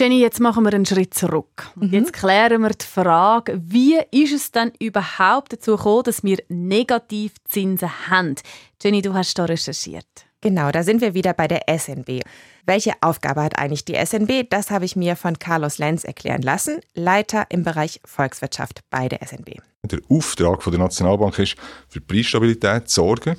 Jenny, 0.00 0.18
jetzt 0.18 0.40
machen 0.40 0.64
wir 0.64 0.72
einen 0.72 0.86
Schritt 0.86 1.12
zurück. 1.12 1.68
Und 1.76 1.88
mhm. 1.88 1.98
jetzt 1.98 2.14
klären 2.14 2.62
wir 2.62 2.70
die 2.70 2.86
Frage, 2.86 3.60
wie 3.62 3.98
ist 4.10 4.32
es 4.32 4.50
denn 4.50 4.72
überhaupt 4.78 5.52
dazu 5.52 5.76
gekommen, 5.76 6.04
dass 6.04 6.24
wir 6.24 6.38
Negativzinsen 6.48 8.08
haben? 8.08 8.34
Jenny, 8.82 9.02
du 9.02 9.12
hast 9.12 9.38
da 9.38 9.44
recherchiert. 9.44 10.06
Genau, 10.40 10.70
da 10.70 10.84
sind 10.84 11.02
wir 11.02 11.12
wieder 11.12 11.34
bei 11.34 11.46
der 11.48 11.64
SNB. 11.68 12.22
Welche 12.64 12.94
Aufgabe 13.02 13.42
hat 13.42 13.58
eigentlich 13.58 13.84
die 13.84 13.94
SNB? 13.94 14.48
Das 14.48 14.70
habe 14.70 14.86
ich 14.86 14.96
mir 14.96 15.16
von 15.16 15.38
Carlos 15.38 15.76
Lenz 15.76 16.04
erklären 16.04 16.40
lassen, 16.40 16.80
Leiter 16.94 17.44
im 17.50 17.62
Bereich 17.62 18.00
Volkswirtschaft 18.06 18.80
bei 18.88 19.06
der 19.06 19.20
SNB. 19.26 19.56
Der 19.82 20.00
Auftrag 20.08 20.64
der 20.64 20.78
Nationalbank 20.78 21.38
ist, 21.40 21.56
für 21.88 22.00
Preisstabilität 22.00 22.88
zu 22.88 23.02
sorgen, 23.02 23.36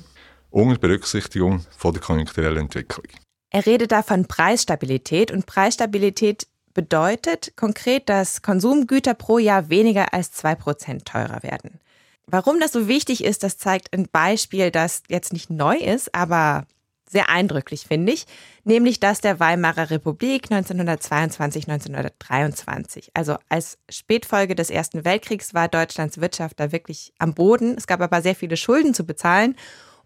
unter 0.52 0.78
Berücksichtigung 0.78 1.64
von 1.76 1.92
der 1.92 2.02
konjunkturellen 2.02 2.64
Entwicklung. 2.64 3.06
Er 3.50 3.66
redet 3.66 3.92
da 3.92 4.02
von 4.02 4.26
Preisstabilität 4.26 5.30
und 5.30 5.46
Preisstabilität 5.46 6.46
bedeutet 6.72 7.52
konkret, 7.56 8.08
dass 8.08 8.42
Konsumgüter 8.42 9.14
pro 9.14 9.38
Jahr 9.38 9.68
weniger 9.68 10.14
als 10.14 10.32
2% 10.42 11.04
teurer 11.04 11.42
werden. 11.42 11.80
Warum 12.26 12.60
das 12.60 12.72
so 12.72 12.88
wichtig 12.88 13.24
ist, 13.24 13.42
das 13.42 13.58
zeigt 13.58 13.92
ein 13.92 14.08
Beispiel, 14.10 14.70
das 14.70 15.02
jetzt 15.08 15.32
nicht 15.32 15.50
neu 15.50 15.76
ist, 15.76 16.14
aber 16.14 16.66
sehr 17.12 17.28
eindrücklich, 17.28 17.84
finde 17.86 18.12
ich, 18.12 18.24
nämlich 18.64 18.98
das 18.98 19.20
der 19.20 19.38
Weimarer 19.38 19.90
Republik 19.90 20.50
1922, 20.50 21.68
1923. 21.68 23.10
Also 23.12 23.36
als 23.50 23.76
Spätfolge 23.90 24.54
des 24.54 24.70
Ersten 24.70 25.04
Weltkriegs 25.04 25.52
war 25.52 25.68
Deutschlands 25.68 26.22
Wirtschaft 26.22 26.58
da 26.58 26.72
wirklich 26.72 27.12
am 27.18 27.34
Boden. 27.34 27.74
Es 27.76 27.86
gab 27.86 28.00
aber 28.00 28.22
sehr 28.22 28.34
viele 28.34 28.56
Schulden 28.56 28.94
zu 28.94 29.04
bezahlen. 29.04 29.56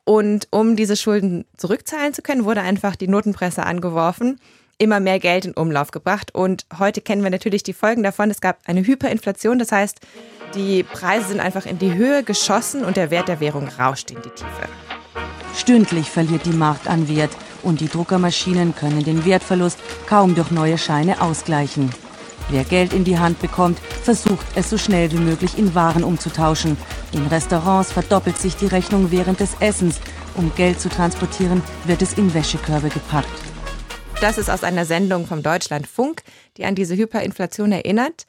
Und 0.06 0.48
um 0.50 0.76
diese 0.76 0.96
Schulden 0.96 1.44
zurückzahlen 1.58 2.14
zu 2.14 2.22
können, 2.22 2.46
wurde 2.46 2.62
einfach 2.62 2.96
die 2.96 3.08
Notenpresse 3.08 3.64
angeworfen 3.64 4.38
immer 4.78 5.00
mehr 5.00 5.18
Geld 5.18 5.46
in 5.46 5.54
Umlauf 5.54 5.90
gebracht. 5.90 6.34
Und 6.34 6.66
heute 6.78 7.00
kennen 7.00 7.22
wir 7.22 7.30
natürlich 7.30 7.62
die 7.62 7.72
Folgen 7.72 8.02
davon. 8.02 8.30
Es 8.30 8.40
gab 8.40 8.58
eine 8.66 8.84
Hyperinflation, 8.84 9.58
das 9.58 9.72
heißt, 9.72 10.00
die 10.54 10.82
Preise 10.82 11.28
sind 11.28 11.40
einfach 11.40 11.66
in 11.66 11.78
die 11.78 11.94
Höhe 11.94 12.22
geschossen 12.22 12.84
und 12.84 12.96
der 12.96 13.10
Wert 13.10 13.28
der 13.28 13.40
Währung 13.40 13.68
rauscht 13.78 14.10
in 14.10 14.22
die 14.22 14.30
Tiefe. 14.30 14.68
Stündlich 15.56 16.10
verliert 16.10 16.44
die 16.44 16.50
Markt 16.50 16.86
an 16.86 17.08
Wert 17.08 17.30
und 17.62 17.80
die 17.80 17.88
Druckermaschinen 17.88 18.74
können 18.74 19.02
den 19.02 19.24
Wertverlust 19.24 19.78
kaum 20.06 20.34
durch 20.34 20.50
neue 20.50 20.78
Scheine 20.78 21.20
ausgleichen. 21.20 21.90
Wer 22.48 22.62
Geld 22.62 22.92
in 22.92 23.02
die 23.02 23.18
Hand 23.18 23.40
bekommt, 23.40 23.78
versucht 23.78 24.46
es 24.54 24.70
so 24.70 24.78
schnell 24.78 25.10
wie 25.10 25.16
möglich 25.16 25.58
in 25.58 25.74
Waren 25.74 26.04
umzutauschen. 26.04 26.76
In 27.16 27.28
Restaurants 27.28 27.92
verdoppelt 27.92 28.36
sich 28.36 28.56
die 28.56 28.66
Rechnung 28.66 29.10
während 29.10 29.40
des 29.40 29.56
Essens. 29.60 30.00
Um 30.34 30.54
Geld 30.54 30.78
zu 30.78 30.90
transportieren, 30.90 31.62
wird 31.86 32.02
es 32.02 32.12
in 32.12 32.34
Wäschekörbe 32.34 32.90
gepackt. 32.90 33.26
Das 34.20 34.36
ist 34.36 34.50
aus 34.50 34.62
einer 34.62 34.84
Sendung 34.84 35.26
vom 35.26 35.42
Deutschlandfunk, 35.42 36.22
die 36.58 36.66
an 36.66 36.74
diese 36.74 36.94
Hyperinflation 36.94 37.72
erinnert. 37.72 38.26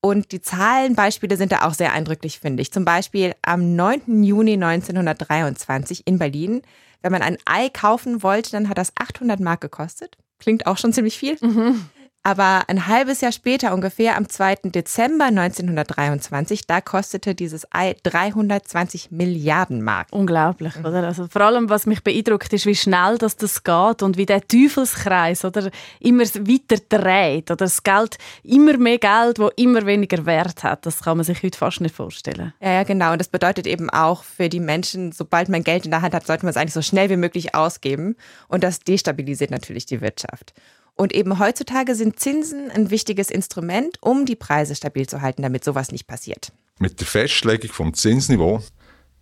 Und 0.00 0.32
die 0.32 0.40
Zahlenbeispiele 0.40 1.36
sind 1.36 1.52
da 1.52 1.66
auch 1.66 1.74
sehr 1.74 1.92
eindrücklich, 1.92 2.40
finde 2.40 2.62
ich. 2.62 2.72
Zum 2.72 2.86
Beispiel 2.86 3.34
am 3.42 3.76
9. 3.76 4.24
Juni 4.24 4.54
1923 4.54 6.06
in 6.06 6.18
Berlin. 6.18 6.62
Wenn 7.02 7.12
man 7.12 7.20
ein 7.20 7.36
Ei 7.44 7.68
kaufen 7.68 8.22
wollte, 8.22 8.50
dann 8.52 8.70
hat 8.70 8.78
das 8.78 8.92
800 8.98 9.40
Mark 9.40 9.60
gekostet. 9.60 10.16
Klingt 10.38 10.66
auch 10.66 10.78
schon 10.78 10.94
ziemlich 10.94 11.18
viel. 11.18 11.36
Mhm. 11.42 11.84
Aber 12.24 12.62
ein 12.68 12.86
halbes 12.86 13.20
Jahr 13.20 13.32
später, 13.32 13.74
ungefähr 13.74 14.16
am 14.16 14.28
2. 14.28 14.56
Dezember 14.66 15.24
1923, 15.24 16.68
da 16.68 16.80
kostete 16.80 17.34
dieses 17.34 17.66
Ei 17.72 17.96
320 18.04 19.10
Milliarden 19.10 19.82
Mark. 19.82 20.06
Unglaublich, 20.12 20.76
mhm. 20.76 20.84
oder? 20.84 21.02
Also 21.02 21.26
vor 21.26 21.42
allem, 21.42 21.68
was 21.68 21.86
mich 21.86 22.04
beeindruckt, 22.04 22.52
ist, 22.52 22.64
wie 22.64 22.76
schnell 22.76 23.18
das, 23.18 23.36
das 23.36 23.64
geht 23.64 24.02
und 24.02 24.16
wie 24.16 24.26
der 24.26 24.40
Teufelskreis 24.46 25.44
oder 25.44 25.70
immer 25.98 26.22
weiter 26.22 26.76
dreht. 26.88 27.50
Oder 27.50 27.56
das 27.56 27.82
Geld, 27.82 28.18
immer 28.44 28.76
mehr 28.78 28.98
Geld, 28.98 29.40
wo 29.40 29.48
immer 29.56 29.84
weniger 29.84 30.24
Wert 30.24 30.62
hat. 30.62 30.86
Das 30.86 31.00
kann 31.02 31.16
man 31.16 31.24
sich 31.24 31.42
heute 31.42 31.58
fast 31.58 31.80
nicht 31.80 31.96
vorstellen. 31.96 32.52
Ja, 32.60 32.72
ja, 32.72 32.82
genau. 32.84 33.12
Und 33.12 33.20
das 33.20 33.28
bedeutet 33.28 33.66
eben 33.66 33.90
auch 33.90 34.22
für 34.22 34.48
die 34.48 34.60
Menschen, 34.60 35.10
sobald 35.10 35.48
man 35.48 35.64
Geld 35.64 35.86
in 35.86 35.90
der 35.90 36.02
Hand 36.02 36.14
hat, 36.14 36.24
sollte 36.24 36.44
man 36.44 36.50
es 36.50 36.56
eigentlich 36.56 36.74
so 36.74 36.82
schnell 36.82 37.10
wie 37.10 37.16
möglich 37.16 37.56
ausgeben. 37.56 38.14
Und 38.46 38.62
das 38.62 38.78
destabilisiert 38.78 39.50
natürlich 39.50 39.86
die 39.86 40.00
Wirtschaft. 40.00 40.54
Und 40.96 41.12
eben 41.12 41.38
heutzutage 41.38 41.94
sind 41.94 42.20
Zinsen 42.20 42.70
ein 42.70 42.90
wichtiges 42.90 43.30
Instrument, 43.30 43.96
um 44.00 44.26
die 44.26 44.36
Preise 44.36 44.74
stabil 44.74 45.08
zu 45.08 45.20
halten, 45.22 45.42
damit 45.42 45.64
sowas 45.64 45.90
nicht 45.90 46.06
passiert. 46.06 46.52
Mit 46.78 47.00
der 47.00 47.06
Festlegung 47.06 47.70
vom 47.70 47.94
Zinsniveau 47.94 48.60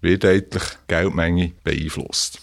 wird 0.01 0.25
eigentlich 0.25 0.63
die 0.63 0.87
Geldmenge 0.89 1.53
beeinflusst. 1.63 2.41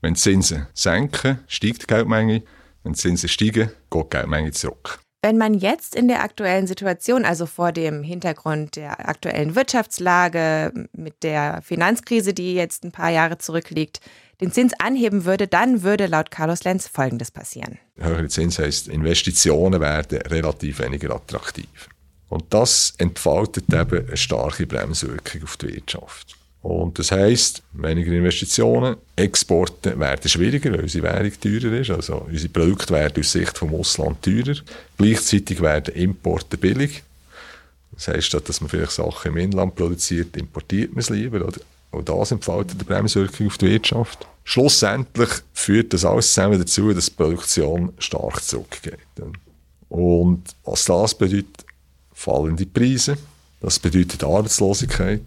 Wenn 0.00 0.16
Zinsen 0.16 0.66
senken, 0.74 1.40
steigt 1.46 1.82
die 1.82 1.86
Geldmenge. 1.86 2.42
Wenn 2.82 2.94
Zinsen 2.94 3.28
steigen, 3.28 3.70
geht 3.90 4.04
die 4.04 4.10
Geldmenge 4.10 4.52
zurück. 4.52 5.00
Wenn 5.22 5.38
man 5.38 5.54
jetzt 5.54 5.96
in 5.96 6.06
der 6.06 6.22
aktuellen 6.22 6.66
Situation, 6.66 7.24
also 7.24 7.46
vor 7.46 7.72
dem 7.72 8.02
Hintergrund 8.02 8.76
der 8.76 9.08
aktuellen 9.08 9.54
Wirtschaftslage, 9.54 10.70
mit 10.92 11.22
der 11.22 11.62
Finanzkrise, 11.62 12.34
die 12.34 12.54
jetzt 12.54 12.84
ein 12.84 12.92
paar 12.92 13.08
Jahre 13.08 13.38
zurückliegt, 13.38 14.00
den 14.44 14.52
Zins 14.52 14.72
anheben 14.78 15.24
würde, 15.24 15.46
dann 15.46 15.82
würde 15.82 16.06
laut 16.06 16.30
Carlos 16.30 16.64
Lenz 16.64 16.86
Folgendes 16.86 17.30
passieren. 17.30 17.78
Höhere 17.96 18.28
Zins 18.28 18.58
heißt, 18.58 18.88
Investitionen 18.88 19.80
werden 19.80 20.20
relativ 20.22 20.80
weniger 20.80 21.14
attraktiv. 21.14 21.88
Und 22.28 22.44
das 22.50 22.94
entfaltet 22.98 23.72
eben 23.72 24.06
eine 24.06 24.16
starke 24.16 24.66
Bremswirkung 24.66 25.44
auf 25.44 25.56
die 25.56 25.74
Wirtschaft. 25.74 26.36
Und 26.62 26.98
das 26.98 27.12
heißt, 27.12 27.62
weniger 27.74 28.12
Investitionen, 28.12 28.96
Exporte 29.16 29.98
werden 30.00 30.28
schwieriger, 30.28 30.72
weil 30.72 30.80
unsere 30.80 31.04
Währung 31.04 31.32
teurer 31.38 31.72
ist. 31.74 31.90
Also 31.90 32.26
unsere 32.26 32.48
Produkte 32.48 32.94
werden 32.94 33.20
aus 33.20 33.32
Sicht 33.32 33.58
vom 33.58 33.74
Ausland 33.74 34.22
teurer. 34.22 34.54
Gleichzeitig 34.96 35.60
werden 35.60 35.94
Importe 35.94 36.56
billig. 36.56 37.02
Das 37.92 38.08
heißt, 38.08 38.26
statt 38.26 38.48
dass 38.48 38.60
man 38.62 38.70
vielleicht 38.70 38.92
Sachen 38.92 39.32
im 39.32 39.36
Inland 39.36 39.74
produziert, 39.74 40.36
importiert 40.36 40.92
man 40.92 41.00
es 41.00 41.10
lieber. 41.10 41.46
Oder 41.46 41.60
auch 41.94 42.02
das 42.02 42.30
entfaltet 42.32 42.76
eine 42.76 42.84
Bremswirkung 42.84 43.46
auf 43.46 43.58
die 43.58 43.70
Wirtschaft. 43.70 44.26
Schlussendlich 44.44 45.30
führt 45.52 45.92
das 45.92 46.04
alles 46.04 46.32
zusammen 46.32 46.58
dazu, 46.58 46.92
dass 46.92 47.06
die 47.06 47.12
Produktion 47.12 47.92
stark 47.98 48.42
zurückgeht. 48.42 48.98
Und 49.88 50.42
was 50.64 50.84
das 50.84 51.14
bedeutet, 51.14 51.64
fallende 52.12 52.66
Preise, 52.66 53.16
das 53.60 53.78
bedeutet 53.78 54.22
Arbeitslosigkeit. 54.22 55.22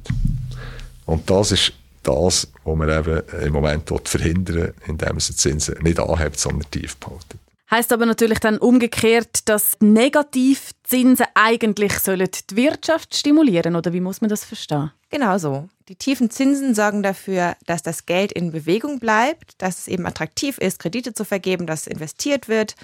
Und 1.05 1.29
das 1.29 1.51
ist 1.51 1.73
das, 2.03 2.47
was 2.63 2.77
man 2.77 2.89
eben 2.89 3.21
im 3.43 3.53
Moment 3.53 3.91
verhindern 4.03 4.55
will, 4.55 4.73
indem 4.87 5.09
man 5.09 5.17
die 5.17 5.35
Zinsen 5.35 5.81
nicht 5.81 5.99
anhebt, 5.99 6.39
sondern 6.39 6.69
tief 6.69 6.97
behalten. 6.97 7.39
Heißt 7.69 7.91
aber 7.91 8.05
natürlich 8.05 8.39
dann 8.39 8.57
umgekehrt, 8.59 9.49
dass 9.49 9.77
Negativzinsen 9.81 11.25
eigentlich 11.33 11.99
sollen 11.99 12.29
die 12.49 12.55
Wirtschaft 12.55 13.15
stimulieren 13.15 13.75
oder 13.75 13.91
wie 13.91 13.99
muss 13.99 14.21
man 14.21 14.29
das 14.29 14.45
verstehen? 14.45 14.91
Genau 15.09 15.37
so. 15.37 15.67
Die 15.89 15.95
tiefen 15.95 16.29
Zinsen 16.29 16.75
sorgen 16.75 17.03
dafür, 17.03 17.55
dass 17.65 17.83
das 17.83 18.05
Geld 18.05 18.31
in 18.31 18.51
Bewegung 18.51 18.99
bleibt, 18.99 19.61
dass 19.61 19.79
es 19.79 19.87
eben 19.87 20.05
attraktiv 20.05 20.57
ist, 20.57 20.79
Kredite 20.79 21.13
zu 21.13 21.25
vergeben, 21.25 21.67
dass 21.67 21.87
investiert 21.87 22.47
wird. 22.47 22.75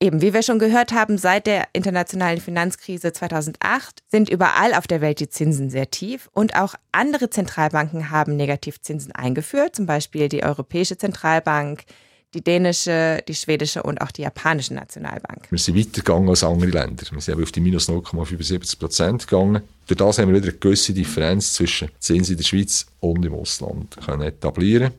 Eben, 0.00 0.22
wie 0.22 0.32
wir 0.32 0.42
schon 0.42 0.58
gehört 0.58 0.92
haben, 0.92 1.18
seit 1.18 1.46
der 1.46 1.66
internationalen 1.72 2.40
Finanzkrise 2.40 3.12
2008 3.12 4.02
sind 4.08 4.28
überall 4.28 4.74
auf 4.74 4.86
der 4.86 5.00
Welt 5.00 5.20
die 5.20 5.28
Zinsen 5.28 5.70
sehr 5.70 5.90
tief 5.90 6.28
und 6.32 6.54
auch 6.54 6.74
andere 6.92 7.30
Zentralbanken 7.30 8.10
haben 8.10 8.36
Negativzinsen 8.36 9.12
eingeführt, 9.12 9.74
zum 9.74 9.86
Beispiel 9.86 10.28
die 10.28 10.44
Europäische 10.44 10.96
Zentralbank, 10.96 11.84
die 12.34 12.42
dänische, 12.42 13.22
die 13.26 13.34
schwedische 13.34 13.82
und 13.82 14.00
auch 14.00 14.10
die 14.10 14.22
japanische 14.22 14.74
Nationalbank. 14.74 15.46
Wir 15.50 15.58
sind 15.58 15.78
weitergegangen 15.78 16.28
als 16.28 16.44
andere 16.44 16.70
Länder. 16.70 17.04
Wir 17.10 17.20
sind 17.20 17.42
auf 17.42 17.52
die 17.52 17.60
minus 17.60 17.88
0,75 17.88 18.78
Prozent 18.78 19.26
gegangen. 19.26 19.62
Durch 19.86 19.96
das 19.96 20.18
haben 20.18 20.28
wir 20.28 20.40
wieder 20.40 20.50
eine 20.50 20.58
gewisse 20.58 20.92
Differenz 20.92 21.54
zwischen 21.54 21.88
Zinsen 21.98 22.32
in 22.32 22.38
der 22.38 22.44
Schweiz 22.44 22.86
und 23.00 23.24
im 23.24 23.34
Ausland 23.34 23.96
können 24.04 24.22
etablieren 24.22 24.92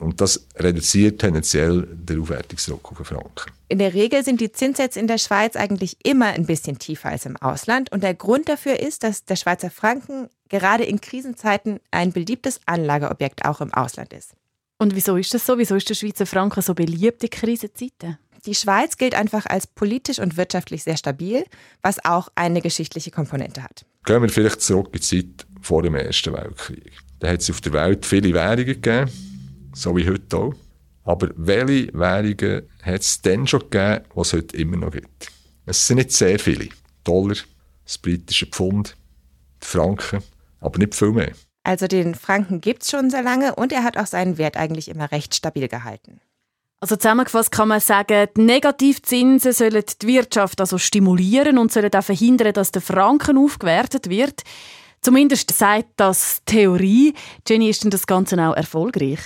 und 0.00 0.20
das 0.20 0.46
reduziert 0.56 1.20
tendenziell 1.20 1.86
den 1.86 2.22
Aufwertungsdruck 2.22 2.90
auf 2.90 2.96
den 2.96 3.04
Franken. 3.04 3.52
In 3.68 3.78
der 3.78 3.92
Regel 3.92 4.24
sind 4.24 4.40
die 4.40 4.50
Zinssätze 4.50 4.98
in 4.98 5.06
der 5.06 5.18
Schweiz 5.18 5.56
eigentlich 5.56 5.98
immer 6.04 6.26
ein 6.26 6.46
bisschen 6.46 6.78
tiefer 6.78 7.10
als 7.10 7.26
im 7.26 7.36
Ausland. 7.36 7.92
Und 7.92 8.02
der 8.02 8.14
Grund 8.14 8.48
dafür 8.48 8.80
ist, 8.80 9.04
dass 9.04 9.24
der 9.24 9.36
Schweizer 9.36 9.70
Franken 9.70 10.28
gerade 10.48 10.84
in 10.84 11.00
Krisenzeiten 11.00 11.80
ein 11.90 12.12
beliebtes 12.12 12.60
Anlageobjekt 12.66 13.44
auch 13.44 13.60
im 13.60 13.74
Ausland 13.74 14.12
ist. 14.14 14.32
Und 14.80 14.96
wieso 14.96 15.18
ist 15.18 15.34
das 15.34 15.44
so? 15.44 15.58
Wieso 15.58 15.74
ist 15.74 15.90
der 15.90 15.94
Schweizer 15.94 16.24
Franken 16.24 16.62
so 16.62 16.74
beliebt 16.74 17.22
in 17.22 17.28
Krisenzeiten? 17.28 18.16
Die 18.46 18.54
Schweiz 18.54 18.96
gilt 18.96 19.14
einfach 19.14 19.44
als 19.44 19.66
politisch 19.66 20.18
und 20.18 20.38
wirtschaftlich 20.38 20.84
sehr 20.84 20.96
stabil, 20.96 21.44
was 21.82 22.02
auch 22.02 22.30
eine 22.34 22.62
geschichtliche 22.62 23.10
Komponente 23.10 23.62
hat. 23.62 23.84
Gehen 24.06 24.22
wir 24.22 24.30
vielleicht 24.30 24.62
zurück 24.62 24.86
in 24.86 24.92
die 24.92 25.00
Zeit 25.00 25.46
vor 25.60 25.82
dem 25.82 25.96
Ersten 25.96 26.32
Weltkrieg. 26.32 26.92
Da 27.18 27.28
hat 27.28 27.42
es 27.42 27.50
auf 27.50 27.60
der 27.60 27.74
Welt 27.74 28.06
viele 28.06 28.32
Währungen 28.32 28.64
gegeben, 28.64 29.10
so 29.74 29.94
wie 29.94 30.08
heute 30.08 30.34
auch. 30.34 30.54
Aber 31.04 31.28
welche 31.36 31.92
Währungen 31.92 32.62
hat 32.80 33.02
es 33.02 33.20
denn 33.20 33.46
schon 33.46 33.60
gegeben, 33.68 34.06
die 34.16 34.20
es 34.20 34.32
heute 34.32 34.56
immer 34.56 34.78
noch 34.78 34.92
gibt? 34.92 35.30
Es 35.66 35.86
sind 35.86 35.98
nicht 35.98 36.12
sehr 36.12 36.38
viele. 36.38 36.70
Dollar, 37.04 37.36
das 37.84 37.98
britische 37.98 38.46
Pfund, 38.46 38.96
die 39.62 39.66
Franken, 39.66 40.22
aber 40.58 40.78
nicht 40.78 40.94
viel 40.94 41.12
mehr. 41.12 41.32
Also 41.62 41.86
den 41.86 42.14
Franken 42.14 42.60
gibt 42.60 42.82
es 42.82 42.90
schon 42.90 43.10
sehr 43.10 43.22
lange 43.22 43.54
und 43.54 43.72
er 43.72 43.84
hat 43.84 43.96
auch 43.96 44.06
seinen 44.06 44.38
Wert 44.38 44.56
eigentlich 44.56 44.88
immer 44.88 45.12
recht 45.12 45.34
stabil 45.34 45.68
gehalten. 45.68 46.20
Also 46.82 46.96
zusammengefasst 46.96 47.52
kann 47.52 47.68
man 47.68 47.80
sagen, 47.80 48.28
die 48.34 48.40
Negativzinsen 48.40 49.52
sollen 49.52 49.84
die 50.00 50.06
Wirtschaft 50.06 50.60
also 50.60 50.78
stimulieren 50.78 51.58
und 51.58 51.70
sollen 51.70 51.92
auch 51.92 52.02
verhindern, 52.02 52.54
dass 52.54 52.72
der 52.72 52.80
Franken 52.80 53.36
aufgewertet 53.36 54.08
wird. 54.08 54.42
Zumindest 55.02 55.50
sagt 55.50 55.88
das 55.96 56.42
Theorie. 56.46 57.12
Jenny, 57.46 57.68
ist 57.68 57.84
denn 57.84 57.90
das 57.90 58.06
Ganze 58.06 58.36
auch 58.42 58.56
erfolgreich? 58.56 59.20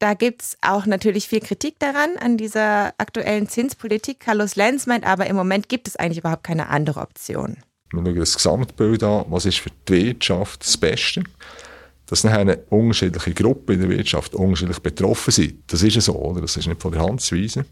Da 0.00 0.14
gibt 0.14 0.42
es 0.42 0.58
auch 0.60 0.86
natürlich 0.86 1.28
viel 1.28 1.40
Kritik 1.40 1.78
daran, 1.78 2.16
an 2.18 2.36
dieser 2.36 2.94
aktuellen 2.98 3.48
Zinspolitik. 3.48 4.20
Carlos 4.20 4.54
Lenz 4.54 4.86
meint 4.86 5.06
aber, 5.06 5.26
im 5.26 5.34
Moment 5.34 5.68
gibt 5.68 5.88
es 5.88 5.96
eigentlich 5.96 6.18
überhaupt 6.18 6.44
keine 6.44 6.68
andere 6.68 7.00
Option. 7.00 7.56
Wir 7.90 8.04
schauen 8.04 8.16
das 8.16 8.34
Gesamtbild 8.34 9.02
an, 9.02 9.24
was 9.28 9.46
ist 9.46 9.58
für 9.58 9.70
die 9.88 10.06
Wirtschaft 10.06 10.62
das 10.62 10.76
Beste 10.76 11.24
dass 12.08 12.24
nachher 12.24 12.58
unterschiedliche 12.70 13.34
Gruppen 13.34 13.74
in 13.74 13.80
der 13.80 13.90
Wirtschaft 13.90 14.34
unterschiedlich 14.34 14.80
betroffen 14.80 15.30
sind. 15.30 15.62
Das 15.66 15.82
ist 15.82 15.94
ja 15.94 16.00
so, 16.00 16.14
oder? 16.16 16.40
Das 16.40 16.56
ist 16.56 16.66
nicht 16.66 16.80
von 16.80 16.92
der 16.92 17.02
Hand 17.02 17.20
zu 17.20 17.36
weisen. 17.36 17.64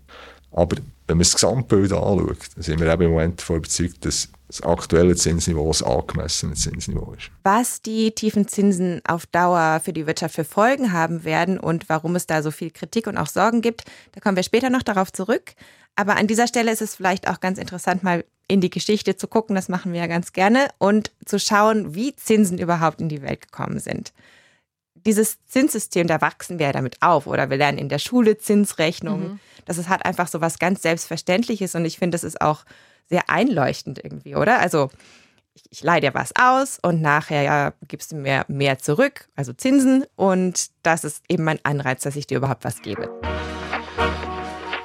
Aber 0.53 0.77
wenn 1.07 1.17
man 1.17 1.25
das 1.25 1.35
Gesamtbild 1.35 1.93
anschaut, 1.93 2.39
sind 2.57 2.81
wir 2.81 2.93
eben 2.93 3.03
im 3.03 3.11
Moment 3.11 3.41
davon 3.41 3.57
überzeugt, 3.57 4.05
dass 4.05 4.29
das 4.47 4.63
aktuelle 4.63 5.17
Zinsniveau 5.17 5.69
das 5.69 5.83
angemessene 5.83 6.55
Zinsniveau 6.55 7.13
ist. 7.15 7.31
Was 7.43 7.83
die 7.83 8.13
tiefen 8.13 8.47
Zinsen 8.47 9.03
auf 9.07 9.27
Dauer 9.27 9.81
für 9.85 9.93
die 9.93 10.07
Wirtschaft 10.07 10.35
für 10.35 10.45
Folgen 10.45 10.93
haben 10.93 11.25
werden 11.25 11.59
und 11.59 11.89
warum 11.89 12.15
es 12.15 12.27
da 12.27 12.43
so 12.43 12.51
viel 12.51 12.71
Kritik 12.71 13.07
und 13.07 13.17
auch 13.17 13.27
Sorgen 13.27 13.61
gibt, 13.61 13.85
da 14.13 14.21
kommen 14.21 14.37
wir 14.37 14.45
später 14.45 14.71
noch 14.71 14.83
darauf 14.83 15.13
zurück. 15.13 15.55
Aber 15.97 16.17
an 16.17 16.27
dieser 16.27 16.47
Stelle 16.47 16.71
ist 16.71 16.83
es 16.83 16.95
vielleicht 16.95 17.29
auch 17.29 17.41
ganz 17.41 17.59
interessant, 17.59 18.03
mal 18.03 18.25
in 18.49 18.61
die 18.61 18.71
Geschichte 18.71 19.17
zu 19.17 19.29
gucken, 19.29 19.57
das 19.57 19.69
machen 19.69 19.93
wir 19.93 20.01
ja 20.01 20.07
ganz 20.07 20.33
gerne, 20.33 20.69
und 20.79 21.11
zu 21.25 21.39
schauen, 21.39 21.95
wie 21.95 22.15
Zinsen 22.15 22.59
überhaupt 22.59 23.01
in 23.01 23.09
die 23.09 23.23
Welt 23.23 23.43
gekommen 23.43 23.79
sind. 23.79 24.13
Dieses 24.95 25.45
Zinssystem, 25.47 26.07
da 26.07 26.21
wachsen 26.21 26.59
wir 26.59 26.67
ja 26.67 26.73
damit 26.73 27.01
auf 27.01 27.27
oder 27.27 27.51
wir 27.51 27.57
lernen 27.57 27.79
in 27.79 27.89
der 27.89 27.99
Schule 27.99 28.39
Zinsrechnungen. 28.39 29.29
Mhm. 29.29 29.41
Das 29.65 29.79
ist, 29.79 29.89
hat 29.89 30.05
einfach 30.05 30.29
so 30.29 30.41
was 30.41 30.59
ganz 30.59 30.83
Selbstverständliches 30.83 31.75
und 31.75 31.85
ich 31.85 31.99
finde, 31.99 32.17
das 32.17 32.25
ist 32.25 32.41
auch 32.41 32.65
sehr 33.09 33.29
einleuchtend 33.31 34.01
irgendwie, 34.03 34.35
oder? 34.35 34.59
Also 34.59 34.91
ich, 35.55 35.63
ich 35.71 35.83
leihe 35.83 36.01
dir 36.01 36.15
was 36.15 36.33
aus 36.37 36.79
und 36.83 37.01
nachher 37.01 37.43
ja, 37.43 37.73
gibst 37.87 38.13
du 38.13 38.17
mir 38.17 38.45
mehr 38.49 38.79
zurück, 38.79 39.29
also 39.37 39.53
Zinsen 39.53 40.05
und 40.17 40.71
das 40.83 41.05
ist 41.05 41.23
eben 41.29 41.45
mein 41.45 41.65
Anreiz, 41.65 42.03
dass 42.03 42.17
ich 42.17 42.27
dir 42.27 42.39
überhaupt 42.39 42.65
was 42.65 42.83
gebe. 42.83 43.11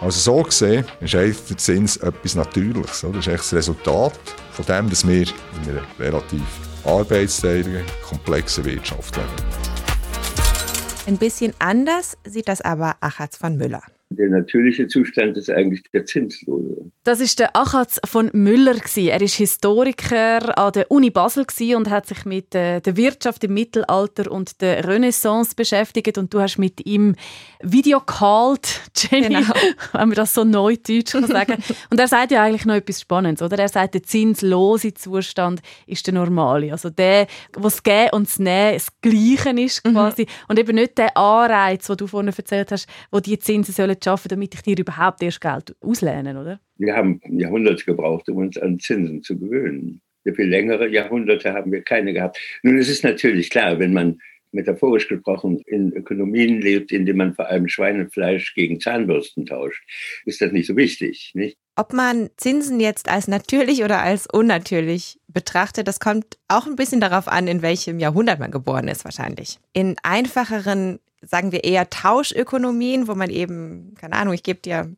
Also 0.01 0.19
so 0.19 0.41
gesehen 0.41 0.83
ist 0.99 1.13
eigentlich 1.13 1.45
der 1.47 1.57
Zins 1.57 1.97
etwas 1.97 2.33
Natürliches. 2.33 3.03
Oder? 3.03 3.17
Das 3.17 3.27
ist 3.27 3.29
eigentlich 3.29 3.41
das 3.41 3.53
Resultat 3.53 4.19
von 4.51 4.65
dem, 4.65 4.89
dass 4.89 5.07
wir 5.07 5.27
in 5.27 5.69
einer 5.69 5.83
relativ 5.99 6.41
arbeitsteiligen, 6.83 7.85
komplexen 8.03 8.65
Wirtschaft 8.65 9.15
leben. 9.15 9.29
Ein 11.05 11.17
bisschen 11.17 11.53
anders 11.59 12.17
sieht 12.25 12.47
das 12.47 12.61
aber 12.61 12.95
Achatz 12.99 13.37
von 13.37 13.57
Müller. 13.57 13.83
Der 14.13 14.29
natürliche 14.29 14.87
Zustand 14.87 15.37
ist 15.37 15.49
eigentlich 15.49 15.83
der 15.93 16.05
Zinslose. 16.05 16.91
Das 17.05 17.21
ist 17.21 17.39
der 17.39 17.55
Achatz 17.55 17.97
von 18.05 18.29
Müller. 18.33 18.75
Er 18.97 19.21
ist 19.21 19.35
Historiker 19.35 20.57
an 20.57 20.73
der 20.73 20.91
Uni 20.91 21.09
Basel 21.09 21.45
und 21.75 21.89
hat 21.89 22.07
sich 22.07 22.25
mit 22.25 22.53
äh, 22.53 22.81
der 22.81 22.97
Wirtschaft 22.97 23.43
im 23.45 23.53
Mittelalter 23.53 24.29
und 24.29 24.59
der 24.61 24.85
Renaissance 24.85 25.55
beschäftigt. 25.55 26.17
Und 26.17 26.33
du 26.33 26.41
hast 26.41 26.57
mit 26.57 26.85
ihm 26.85 27.15
Video 27.61 28.01
called, 28.01 28.67
Jenny, 28.97 29.27
genau. 29.29 29.53
wenn 29.93 30.09
man 30.09 30.15
das 30.15 30.33
so 30.33 30.43
neudeutsch 30.43 31.13
kann 31.13 31.27
sagen. 31.27 31.63
und 31.89 31.97
er 31.97 32.07
sagt 32.09 32.31
ja 32.31 32.43
eigentlich 32.43 32.65
noch 32.65 32.75
etwas 32.75 32.99
Spannendes, 32.99 33.41
oder? 33.41 33.59
Er 33.59 33.69
sagt, 33.69 33.93
der 33.93 34.03
zinslose 34.03 34.93
Zustand 34.93 35.61
ist 35.87 36.05
der 36.05 36.15
normale. 36.15 36.73
Also 36.73 36.89
der, 36.89 37.27
wo 37.55 37.63
das 37.63 37.81
Gehen 37.81 38.09
und 38.11 38.27
das 38.27 38.39
Nehmen 38.39 38.73
das 38.73 38.87
Gleiche 39.01 39.61
ist 39.61 39.85
mhm. 39.85 39.93
quasi. 39.93 40.23
Mhm. 40.23 40.45
Und 40.49 40.59
eben 40.59 40.75
nicht 40.75 40.97
der 40.97 41.15
Anreiz, 41.15 41.87
den 41.87 41.95
du 41.95 42.07
vorhin 42.07 42.33
erzählt 42.35 42.71
hast, 42.71 42.87
wo 43.09 43.21
die 43.21 43.39
Zinsen 43.39 43.73
sollen 43.73 44.00
schaffen, 44.03 44.29
damit 44.29 44.53
ich 44.53 44.61
dir 44.61 44.77
überhaupt 44.77 45.21
erst 45.23 45.41
Geld 45.41 45.75
auslehne, 45.81 46.39
oder? 46.39 46.59
Wir 46.77 46.95
haben 46.95 47.19
Jahrhunderte 47.29 47.85
gebraucht, 47.85 48.29
um 48.29 48.37
uns 48.37 48.57
an 48.57 48.79
Zinsen 48.79 49.23
zu 49.23 49.37
gewöhnen. 49.37 50.01
Für 50.23 50.43
längere 50.43 50.87
Jahrhunderte 50.87 51.53
haben 51.53 51.71
wir 51.71 51.81
keine 51.81 52.13
gehabt. 52.13 52.39
Nun, 52.63 52.77
es 52.77 52.89
ist 52.89 53.03
natürlich 53.03 53.49
klar, 53.49 53.79
wenn 53.79 53.93
man 53.93 54.19
metaphorisch 54.51 55.07
gesprochen 55.07 55.61
in 55.65 55.93
Ökonomien 55.93 56.61
lebt, 56.61 56.91
in 56.91 57.05
denen 57.05 57.17
man 57.17 57.33
vor 57.33 57.47
allem 57.47 57.67
Schweinefleisch 57.67 58.53
gegen 58.53 58.79
Zahnbürsten 58.79 59.45
tauscht, 59.45 59.83
ist 60.25 60.41
das 60.41 60.51
nicht 60.51 60.67
so 60.67 60.75
wichtig. 60.75 61.31
Nicht? 61.33 61.57
Ob 61.75 61.93
man 61.93 62.29
Zinsen 62.37 62.79
jetzt 62.79 63.09
als 63.09 63.27
natürlich 63.27 63.83
oder 63.83 64.01
als 64.01 64.27
unnatürlich 64.27 65.19
betrachtet, 65.27 65.87
das 65.87 65.99
kommt 65.99 66.37
auch 66.47 66.65
ein 66.65 66.75
bisschen 66.75 66.99
darauf 66.99 67.27
an, 67.27 67.47
in 67.47 67.61
welchem 67.61 67.99
Jahrhundert 67.99 68.39
man 68.39 68.51
geboren 68.51 68.87
ist 68.87 69.05
wahrscheinlich. 69.05 69.59
In 69.73 69.95
einfacheren 70.03 70.99
sagen 71.21 71.51
wir 71.51 71.63
eher 71.63 71.89
Tauschökonomien, 71.89 73.07
wo 73.07 73.15
man 73.15 73.29
eben, 73.29 73.93
keine 73.95 74.15
Ahnung, 74.15 74.33
ich 74.33 74.43
gebe 74.43 74.59
dir, 74.59 74.95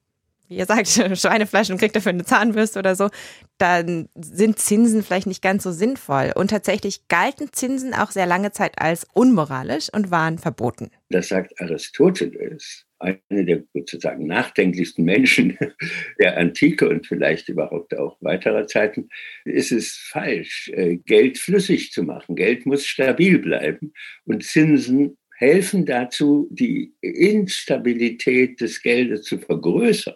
wie 0.48 0.58
ihr 0.58 0.66
sagt, 0.66 0.88
Schweinefleisch 1.18 1.70
und 1.70 1.78
kriegt 1.78 1.96
dafür 1.96 2.12
eine 2.12 2.26
Zahnbürste 2.26 2.80
oder 2.80 2.96
so, 2.96 3.10
dann 3.58 4.10
sind 4.16 4.60
Zinsen 4.60 5.04
vielleicht 5.04 5.28
nicht 5.28 5.42
ganz 5.42 5.64
so 5.64 5.72
sinnvoll. 5.72 6.32
Und 6.36 6.50
tatsächlich 6.50 7.08
galten 7.08 7.52
Zinsen 7.52 7.94
auch 7.94 8.12
sehr 8.12 8.26
lange 8.26 8.52
Zeit 8.52 8.74
als 8.80 9.06
unmoralisch 9.14 9.90
und 9.94 10.12
waren 10.12 10.38
verboten. 10.38 10.92
Das 11.10 11.30
sagt 11.30 11.60
Aristoteles, 11.62 12.86
einer 13.00 13.20
der 13.30 13.64
sozusagen 13.74 14.26
nachdenklichsten 14.28 15.06
Menschen 15.06 15.58
der 16.20 16.38
Antike 16.38 16.90
und 16.90 17.06
vielleicht 17.08 17.50
überhaupt 17.50 17.96
auch 17.98 18.18
weiterer 18.22 18.68
Zeiten, 18.68 19.10
ist 19.46 19.72
es 19.72 19.96
falsch, 19.96 20.70
äh, 20.74 20.98
Geld 20.98 21.38
flüssig 21.38 21.92
zu 21.92 22.04
machen. 22.04 22.36
Geld 22.36 22.66
muss 22.66 22.86
stabil 22.86 23.40
bleiben 23.40 23.94
und 24.26 24.44
Zinsen 24.44 25.18
helfen 25.36 25.86
dazu, 25.86 26.48
die 26.52 26.94
Instabilität 27.02 28.62
des 28.62 28.82
Geldes 28.82 29.24
zu 29.24 29.40
vergrößern 29.40 30.16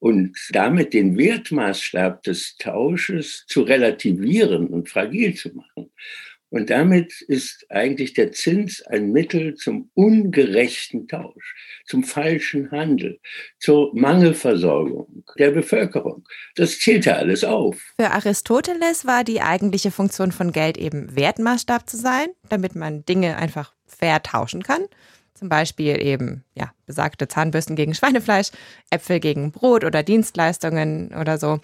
und 0.00 0.36
damit 0.50 0.92
den 0.92 1.16
Wertmaßstab 1.16 2.24
des 2.24 2.56
Tausches 2.56 3.44
zu 3.46 3.62
relativieren 3.62 4.66
und 4.66 4.88
fragil 4.88 5.34
zu 5.34 5.50
machen. 5.54 5.90
Und 6.50 6.68
damit 6.68 7.20
ist 7.20 7.64
eigentlich 7.68 8.12
der 8.14 8.32
Zins 8.32 8.82
ein 8.82 9.12
Mittel 9.12 9.54
zum 9.54 9.88
ungerechten 9.94 11.06
Tausch, 11.06 11.54
zum 11.86 12.02
falschen 12.02 12.72
Handel, 12.72 13.20
zur 13.60 13.94
Mangelversorgung 13.94 15.24
der 15.38 15.52
Bevölkerung. 15.52 16.26
Das 16.56 16.80
zählt 16.80 17.04
ja 17.04 17.14
alles 17.14 17.44
auf. 17.44 17.94
Für 18.00 18.10
Aristoteles 18.10 19.06
war 19.06 19.22
die 19.22 19.40
eigentliche 19.40 19.92
Funktion 19.92 20.32
von 20.32 20.50
Geld 20.50 20.76
eben 20.76 21.14
Wertmaßstab 21.14 21.88
zu 21.88 21.96
sein, 21.96 22.26
damit 22.48 22.74
man 22.74 23.04
Dinge 23.04 23.36
einfach 23.36 23.72
fair 23.86 24.20
tauschen 24.20 24.64
kann. 24.64 24.86
Zum 25.40 25.48
Beispiel 25.48 26.02
eben, 26.02 26.44
ja, 26.54 26.70
besagte 26.84 27.26
Zahnbürsten 27.26 27.74
gegen 27.74 27.94
Schweinefleisch, 27.94 28.50
Äpfel 28.90 29.20
gegen 29.20 29.52
Brot 29.52 29.84
oder 29.84 30.02
Dienstleistungen 30.02 31.14
oder 31.18 31.38
so. 31.38 31.60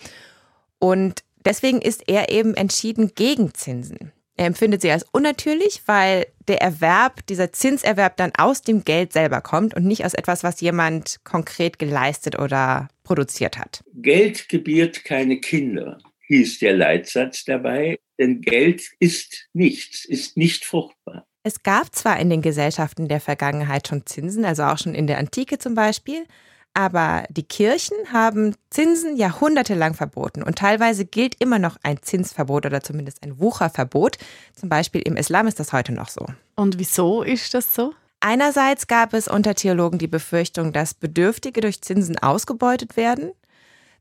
Und 0.79 1.23
deswegen 1.45 1.83
ist 1.83 2.09
er 2.09 2.31
eben 2.31 2.55
entschieden 2.55 3.13
gegen 3.15 3.53
Zinsen. 3.53 4.13
Er 4.39 4.47
empfindet 4.47 4.81
sie 4.81 4.91
als 4.91 5.05
unnatürlich, 5.13 5.83
weil 5.85 6.27
der 6.49 6.63
Erwerb, 6.63 7.27
dieser 7.27 7.53
Zinserwerb 7.53 8.17
dann 8.17 8.33
aus 8.39 8.63
dem 8.63 8.83
Geld 8.83 9.13
selber 9.13 9.43
kommt 9.43 9.75
und 9.75 9.85
nicht 9.85 10.07
aus 10.07 10.15
etwas, 10.15 10.43
was 10.43 10.63
jemand 10.63 11.21
konkret 11.25 11.79
geleistet 11.79 12.39
oder 12.39 12.89
produziert 13.05 13.59
hat. 13.59 13.85
Geld 13.93 14.49
gebiert 14.49 15.05
keine 15.05 15.39
Kinder, 15.39 15.99
hieß 16.29 16.61
der 16.61 16.75
Leitsatz 16.75 17.45
dabei, 17.45 17.99
denn 18.19 18.41
Geld 18.41 18.83
ist 19.01 19.51
nichts, 19.53 20.07
ist 20.07 20.39
nicht 20.39 20.65
fruchtbar. 20.65 21.27
Es 21.47 21.63
gab 21.63 21.95
zwar 21.95 22.19
in 22.19 22.29
den 22.29 22.43
Gesellschaften 22.43 23.07
der 23.07 23.21
Vergangenheit 23.21 23.87
schon 23.87 24.05
Zinsen, 24.05 24.45
also 24.45 24.65
auch 24.65 24.79
schon 24.79 24.97
in 24.97 25.07
der 25.07 25.19
Antike 25.19 25.61
zum 25.61 25.77
Beispiel, 25.77 26.27
aber 26.75 27.23
die 27.31 27.45
Kirchen 27.45 27.97
haben 28.13 28.57
Zinsen 28.69 29.17
jahrhundertelang 29.17 29.95
verboten 29.95 30.43
und 30.43 30.59
teilweise 30.59 31.05
gilt 31.05 31.41
immer 31.41 31.61
noch 31.61 31.77
ein 31.85 32.03
Zinsverbot 32.03 32.67
oder 32.67 32.83
zumindest 32.83 33.23
ein 33.23 33.39
Wucherverbot. 33.39 34.19
Zum 34.57 34.69
Beispiel 34.69 35.03
im 35.03 35.17
Islam 35.17 35.47
ist 35.47 35.61
das 35.61 35.73
heute 35.73 35.93
noch 35.93 36.09
so. 36.09 36.27
Und 36.57 36.81
wieso 36.81 37.23
ist 37.23 37.55
das 37.55 37.73
so? 37.73 37.95
Einerseits 38.19 38.89
gab 38.89 39.15
es 39.15 39.29
unter 39.29 39.55
Theologen 39.55 40.01
die 40.01 40.09
Befürchtung, 40.09 40.73
dass 40.73 40.95
Bedürftige 40.95 41.61
durch 41.61 41.81
Zinsen 41.81 42.19
ausgebeutet 42.19 42.97
werden. 42.97 43.31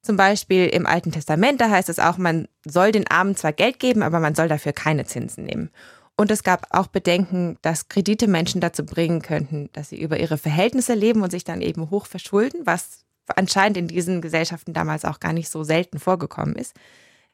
Zum 0.01 0.17
Beispiel 0.17 0.65
im 0.65 0.87
Alten 0.87 1.11
Testament, 1.11 1.61
da 1.61 1.69
heißt 1.69 1.89
es 1.89 1.99
auch, 1.99 2.17
man 2.17 2.47
soll 2.65 2.91
den 2.91 3.07
Armen 3.07 3.35
zwar 3.35 3.53
Geld 3.53 3.77
geben, 3.77 4.01
aber 4.01 4.19
man 4.19 4.33
soll 4.33 4.47
dafür 4.47 4.73
keine 4.73 5.05
Zinsen 5.05 5.43
nehmen. 5.43 5.69
Und 6.17 6.31
es 6.31 6.43
gab 6.43 6.67
auch 6.69 6.87
Bedenken, 6.87 7.57
dass 7.61 7.89
Kredite 7.89 8.27
Menschen 8.27 8.61
dazu 8.61 8.85
bringen 8.85 9.21
könnten, 9.21 9.69
dass 9.73 9.89
sie 9.89 10.01
über 10.01 10.19
ihre 10.19 10.37
Verhältnisse 10.37 10.93
leben 10.93 11.21
und 11.21 11.31
sich 11.31 11.43
dann 11.43 11.61
eben 11.61 11.89
hoch 11.89 12.05
verschulden, 12.05 12.61
was 12.63 13.05
anscheinend 13.35 13.77
in 13.77 13.87
diesen 13.87 14.21
Gesellschaften 14.21 14.73
damals 14.73 15.03
auch 15.03 15.19
gar 15.19 15.33
nicht 15.33 15.49
so 15.49 15.63
selten 15.63 15.99
vorgekommen 15.99 16.55
ist. 16.55 16.73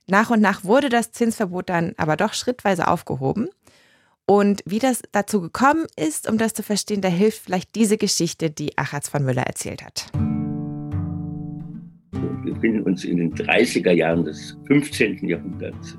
Nach 0.07 0.31
und 0.31 0.41
nach 0.41 0.63
wurde 0.63 0.89
das 0.89 1.11
Zinsverbot 1.11 1.69
dann 1.69 1.93
aber 1.97 2.17
doch 2.17 2.33
schrittweise 2.33 2.87
aufgehoben. 2.87 3.49
Und 4.25 4.63
wie 4.65 4.79
das 4.79 5.01
dazu 5.11 5.41
gekommen 5.41 5.85
ist, 5.95 6.29
um 6.29 6.37
das 6.37 6.53
zu 6.53 6.63
verstehen, 6.63 7.01
da 7.01 7.09
hilft 7.09 7.43
vielleicht 7.43 7.75
diese 7.75 7.97
Geschichte, 7.97 8.49
die 8.49 8.77
Achatz 8.77 9.09
von 9.09 9.23
Müller 9.23 9.43
erzählt 9.43 9.83
hat. 9.83 10.07
Wir 12.11 12.53
befinden 12.53 12.81
uns 12.83 13.03
in 13.03 13.17
den 13.17 13.35
30er 13.35 13.91
Jahren 13.91 14.25
des 14.25 14.57
15. 14.67 15.27
Jahrhunderts. 15.27 15.97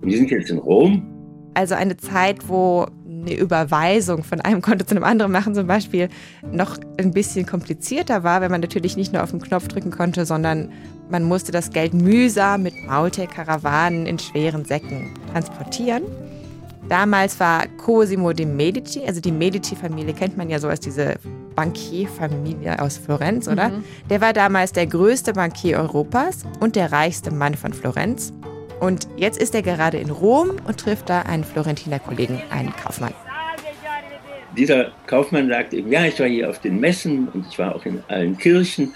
Und 0.00 0.10
wir 0.10 0.16
sind 0.16 0.30
jetzt 0.30 0.50
in 0.50 0.58
Rom. 0.58 1.21
Also 1.54 1.74
eine 1.74 1.96
Zeit, 1.96 2.48
wo 2.48 2.86
eine 3.06 3.34
Überweisung 3.34 4.24
von 4.24 4.40
einem 4.40 4.62
Konto 4.62 4.84
zu 4.84 4.94
einem 4.94 5.04
anderen 5.04 5.32
machen 5.32 5.54
zum 5.54 5.66
Beispiel 5.66 6.08
noch 6.50 6.78
ein 6.98 7.12
bisschen 7.12 7.46
komplizierter 7.46 8.24
war, 8.24 8.40
wenn 8.40 8.50
man 8.50 8.60
natürlich 8.60 8.96
nicht 8.96 9.12
nur 9.12 9.22
auf 9.22 9.30
den 9.30 9.40
Knopf 9.40 9.68
drücken 9.68 9.90
konnte, 9.90 10.26
sondern 10.26 10.72
man 11.10 11.24
musste 11.24 11.52
das 11.52 11.70
Geld 11.70 11.94
mühsam 11.94 12.62
mit 12.62 12.74
Maultier-Karawanen 12.86 14.06
in 14.06 14.18
schweren 14.18 14.64
Säcken 14.64 15.10
transportieren. 15.32 16.02
Damals 16.88 17.38
war 17.38 17.66
Cosimo 17.78 18.32
de 18.32 18.44
Medici, 18.44 19.02
also 19.06 19.20
die 19.20 19.30
Medici-Familie 19.30 20.14
kennt 20.14 20.36
man 20.36 20.50
ja 20.50 20.58
so 20.58 20.68
als 20.68 20.80
diese 20.80 21.14
Bankierfamilie 21.54 22.80
aus 22.80 22.98
Florenz, 22.98 23.46
oder? 23.46 23.68
Mhm. 23.68 23.84
Der 24.10 24.20
war 24.20 24.32
damals 24.32 24.72
der 24.72 24.86
größte 24.86 25.34
Bankier 25.34 25.78
Europas 25.78 26.44
und 26.60 26.76
der 26.76 26.90
reichste 26.90 27.30
Mann 27.30 27.54
von 27.54 27.72
Florenz. 27.72 28.32
Und 28.82 29.06
jetzt 29.16 29.40
ist 29.40 29.54
er 29.54 29.62
gerade 29.62 29.98
in 29.98 30.10
Rom 30.10 30.56
und 30.66 30.80
trifft 30.80 31.08
da 31.08 31.22
einen 31.22 31.44
Florentiner 31.44 32.00
Kollegen, 32.00 32.42
einen 32.50 32.74
Kaufmann. 32.74 33.14
Dieser 34.56 34.90
Kaufmann 35.06 35.48
sagt 35.48 35.72
eben, 35.72 35.92
ja, 35.92 36.04
ich 36.04 36.18
war 36.18 36.26
hier 36.26 36.50
auf 36.50 36.58
den 36.58 36.80
Messen 36.80 37.28
und 37.28 37.46
ich 37.48 37.56
war 37.60 37.76
auch 37.76 37.86
in 37.86 38.02
allen 38.08 38.36
Kirchen 38.36 38.92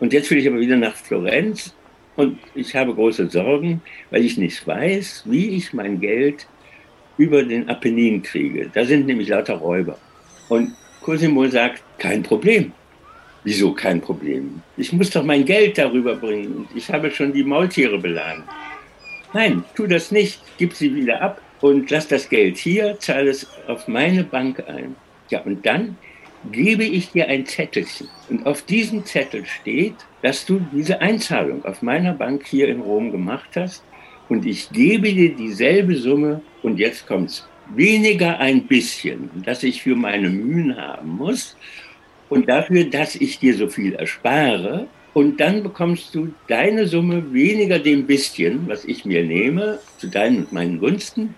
und 0.00 0.14
jetzt 0.14 0.30
will 0.30 0.38
ich 0.38 0.48
aber 0.48 0.58
wieder 0.58 0.78
nach 0.78 0.94
Florenz 0.96 1.74
und 2.16 2.38
ich 2.54 2.74
habe 2.74 2.94
große 2.94 3.28
Sorgen, 3.28 3.82
weil 4.10 4.24
ich 4.24 4.38
nicht 4.38 4.66
weiß, 4.66 5.24
wie 5.26 5.48
ich 5.50 5.74
mein 5.74 6.00
Geld 6.00 6.46
über 7.18 7.42
den 7.42 7.68
Apennin 7.68 8.22
kriege. 8.22 8.70
Da 8.72 8.86
sind 8.86 9.04
nämlich 9.04 9.28
lauter 9.28 9.56
Räuber. 9.56 9.98
Und 10.48 10.72
Cosimo 11.02 11.46
sagt, 11.48 11.82
kein 11.98 12.22
Problem. 12.22 12.72
Wieso 13.44 13.72
kein 13.72 14.00
Problem? 14.00 14.62
Ich 14.78 14.94
muss 14.94 15.10
doch 15.10 15.22
mein 15.22 15.44
Geld 15.44 15.76
darüber 15.76 16.16
bringen. 16.16 16.66
Ich 16.74 16.90
habe 16.90 17.10
schon 17.10 17.34
die 17.34 17.44
Maultiere 17.44 17.98
beladen. 17.98 18.42
Nein, 19.36 19.64
tu 19.74 19.86
das 19.86 20.12
nicht. 20.12 20.40
Gib 20.56 20.72
sie 20.72 20.94
wieder 20.94 21.20
ab 21.20 21.42
und 21.60 21.90
lass 21.90 22.08
das 22.08 22.30
Geld 22.30 22.56
hier, 22.56 22.98
zahle 23.00 23.28
es 23.28 23.46
auf 23.66 23.86
meine 23.86 24.24
Bank 24.24 24.64
ein. 24.66 24.96
Ja, 25.28 25.42
und 25.42 25.66
dann 25.66 25.98
gebe 26.50 26.84
ich 26.84 27.10
dir 27.10 27.28
ein 27.28 27.44
Zettelchen. 27.44 28.08
Und 28.30 28.46
auf 28.46 28.62
diesem 28.62 29.04
Zettel 29.04 29.44
steht, 29.44 29.96
dass 30.22 30.46
du 30.46 30.62
diese 30.72 31.02
Einzahlung 31.02 31.62
auf 31.66 31.82
meiner 31.82 32.14
Bank 32.14 32.46
hier 32.46 32.68
in 32.68 32.80
Rom 32.80 33.12
gemacht 33.12 33.50
hast. 33.56 33.84
Und 34.30 34.46
ich 34.46 34.70
gebe 34.70 35.12
dir 35.12 35.36
dieselbe 35.36 35.96
Summe. 35.96 36.40
Und 36.62 36.78
jetzt 36.78 37.06
kommt's. 37.06 37.46
Weniger 37.74 38.38
ein 38.38 38.66
bisschen, 38.66 39.28
dass 39.44 39.62
ich 39.64 39.82
für 39.82 39.96
meine 39.96 40.30
Mühen 40.30 40.74
haben 40.78 41.10
muss. 41.10 41.58
Und 42.30 42.48
dafür, 42.48 42.84
dass 42.84 43.16
ich 43.16 43.38
dir 43.38 43.54
so 43.54 43.68
viel 43.68 43.96
erspare. 43.96 44.88
Und 45.16 45.40
dann 45.40 45.62
bekommst 45.62 46.14
du 46.14 46.28
deine 46.46 46.86
Summe 46.86 47.32
weniger 47.32 47.78
dem 47.78 48.06
bisschen, 48.06 48.68
was 48.68 48.84
ich 48.84 49.06
mir 49.06 49.24
nehme, 49.24 49.78
zu 49.96 50.08
deinen 50.08 50.40
und 50.40 50.52
meinen 50.52 50.78
Gunsten. 50.78 51.34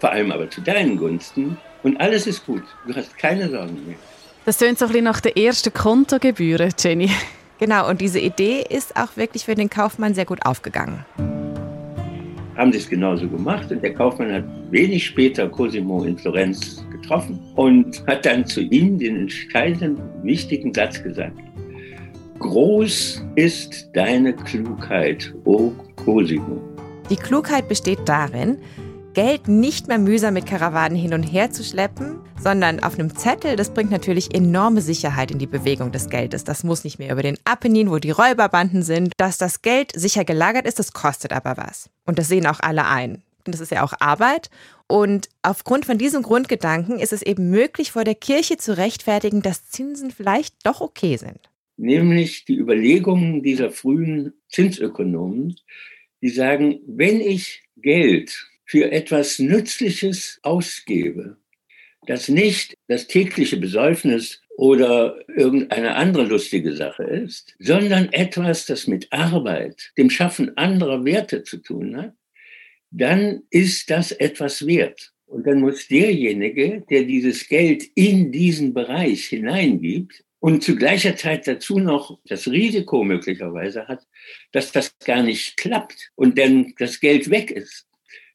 Vor 0.00 0.10
allem 0.10 0.32
aber 0.32 0.50
zu 0.50 0.60
deinen 0.60 0.96
Gunsten. 0.96 1.56
Und 1.84 2.00
alles 2.00 2.26
ist 2.26 2.44
gut. 2.44 2.64
Du 2.88 2.92
hast 2.96 3.16
keine 3.16 3.48
Sorgen 3.48 3.86
mehr. 3.86 3.94
Das 4.46 4.58
tönt 4.58 4.80
so 4.80 4.86
ein 4.86 4.88
bisschen 4.88 5.04
nach 5.04 5.20
der 5.20 5.36
ersten 5.36 5.72
Kontogebühren, 5.72 6.72
Jenny. 6.76 7.08
Genau, 7.60 7.88
und 7.88 8.00
diese 8.00 8.18
Idee 8.18 8.64
ist 8.68 8.96
auch 8.96 9.16
wirklich 9.16 9.44
für 9.44 9.54
den 9.54 9.70
Kaufmann 9.70 10.12
sehr 10.12 10.24
gut 10.24 10.44
aufgegangen. 10.44 11.04
Haben 12.56 12.72
sie 12.72 12.78
es 12.78 12.88
genauso 12.88 13.28
gemacht 13.28 13.70
und 13.70 13.80
der 13.80 13.94
Kaufmann 13.94 14.32
hat 14.32 14.44
wenig 14.72 15.06
später 15.06 15.48
Cosimo 15.48 16.02
in 16.02 16.18
Florenz 16.18 16.84
getroffen 16.90 17.38
und 17.54 18.04
hat 18.08 18.26
dann 18.26 18.44
zu 18.44 18.60
ihm 18.60 18.98
den 18.98 19.20
entscheidenden, 19.20 20.00
wichtigen 20.24 20.74
Satz 20.74 21.00
gesagt. 21.00 21.38
Groß 22.40 23.22
ist 23.36 23.90
deine 23.92 24.34
Klugheit, 24.34 25.34
o 25.44 25.72
Cosimo. 25.96 26.58
Die 27.10 27.16
Klugheit 27.16 27.68
besteht 27.68 28.00
darin, 28.06 28.56
Geld 29.12 29.46
nicht 29.46 29.88
mehr 29.88 29.98
mühsam 29.98 30.32
mit 30.32 30.46
Karawanen 30.46 30.96
hin 30.96 31.12
und 31.12 31.22
her 31.22 31.50
zu 31.50 31.62
schleppen, 31.62 32.18
sondern 32.42 32.82
auf 32.82 32.98
einem 32.98 33.14
Zettel, 33.14 33.56
das 33.56 33.74
bringt 33.74 33.90
natürlich 33.90 34.34
enorme 34.34 34.80
Sicherheit 34.80 35.30
in 35.30 35.38
die 35.38 35.46
Bewegung 35.46 35.92
des 35.92 36.08
Geldes. 36.08 36.42
Das 36.44 36.64
muss 36.64 36.82
nicht 36.82 36.98
mehr 36.98 37.12
über 37.12 37.22
den 37.22 37.36
Apennin, 37.44 37.90
wo 37.90 37.98
die 37.98 38.10
Räuberbanden 38.10 38.82
sind. 38.82 39.12
Dass 39.18 39.36
das 39.36 39.60
Geld 39.60 39.92
sicher 39.94 40.24
gelagert 40.24 40.66
ist, 40.66 40.78
das 40.78 40.94
kostet 40.94 41.34
aber 41.34 41.58
was. 41.58 41.90
Und 42.06 42.18
das 42.18 42.28
sehen 42.28 42.46
auch 42.46 42.60
alle 42.60 42.86
ein. 42.86 43.22
Das 43.44 43.60
ist 43.60 43.70
ja 43.70 43.82
auch 43.82 43.92
Arbeit. 44.00 44.48
Und 44.86 45.28
aufgrund 45.42 45.84
von 45.84 45.98
diesem 45.98 46.22
Grundgedanken 46.22 47.00
ist 47.00 47.12
es 47.12 47.20
eben 47.20 47.50
möglich, 47.50 47.92
vor 47.92 48.04
der 48.04 48.14
Kirche 48.14 48.56
zu 48.56 48.78
rechtfertigen, 48.78 49.42
dass 49.42 49.68
Zinsen 49.68 50.10
vielleicht 50.10 50.54
doch 50.64 50.80
okay 50.80 51.18
sind. 51.18 51.49
Nämlich 51.80 52.44
die 52.44 52.58
Überlegungen 52.58 53.42
dieser 53.42 53.70
frühen 53.70 54.34
Zinsökonomen, 54.50 55.56
die 56.20 56.28
sagen, 56.28 56.80
wenn 56.86 57.22
ich 57.22 57.62
Geld 57.76 58.50
für 58.66 58.92
etwas 58.92 59.38
Nützliches 59.38 60.40
ausgebe, 60.42 61.38
das 62.06 62.28
nicht 62.28 62.74
das 62.88 63.06
tägliche 63.06 63.56
Besäufnis 63.56 64.42
oder 64.58 65.24
irgendeine 65.34 65.94
andere 65.94 66.24
lustige 66.24 66.76
Sache 66.76 67.04
ist, 67.04 67.56
sondern 67.58 68.12
etwas, 68.12 68.66
das 68.66 68.86
mit 68.86 69.10
Arbeit, 69.10 69.90
dem 69.96 70.10
Schaffen 70.10 70.54
anderer 70.58 71.02
Werte 71.06 71.44
zu 71.44 71.56
tun 71.56 71.96
hat, 71.96 72.12
dann 72.90 73.40
ist 73.48 73.88
das 73.88 74.12
etwas 74.12 74.66
wert. 74.66 75.14
Und 75.24 75.46
dann 75.46 75.60
muss 75.60 75.88
derjenige, 75.88 76.84
der 76.90 77.04
dieses 77.04 77.48
Geld 77.48 77.84
in 77.94 78.32
diesen 78.32 78.74
Bereich 78.74 79.24
hineingibt 79.24 80.24
und 80.40 80.64
zu 80.64 80.74
gleicher 80.74 81.16
Zeit 81.16 81.46
dazu 81.46 81.78
noch 81.78 82.18
das 82.24 82.48
Risiko 82.48 83.04
möglicherweise 83.04 83.86
hat, 83.86 84.06
dass 84.52 84.72
das 84.72 84.98
gar 84.98 85.22
nicht 85.22 85.56
klappt 85.56 86.10
und 86.16 86.38
dann 86.38 86.74
das 86.78 87.00
Geld 87.00 87.30
weg 87.30 87.50
ist, 87.50 87.86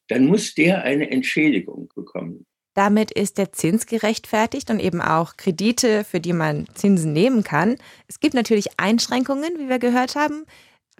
dann 0.08 0.26
muss 0.26 0.54
der 0.54 0.82
eine 0.82 1.10
Entschädigung 1.10 1.92
bekommen. 1.94 2.46
Damit 2.74 3.10
ist 3.10 3.38
der 3.38 3.52
Zins 3.52 3.86
gerechtfertigt 3.86 4.70
und 4.70 4.80
eben 4.80 5.00
auch 5.00 5.36
Kredite, 5.36 6.04
für 6.04 6.20
die 6.20 6.34
man 6.34 6.66
Zinsen 6.74 7.12
nehmen 7.12 7.42
kann. 7.42 7.76
Es 8.06 8.20
gibt 8.20 8.34
natürlich 8.34 8.78
Einschränkungen, 8.78 9.58
wie 9.58 9.68
wir 9.68 9.78
gehört 9.78 10.14
haben. 10.14 10.44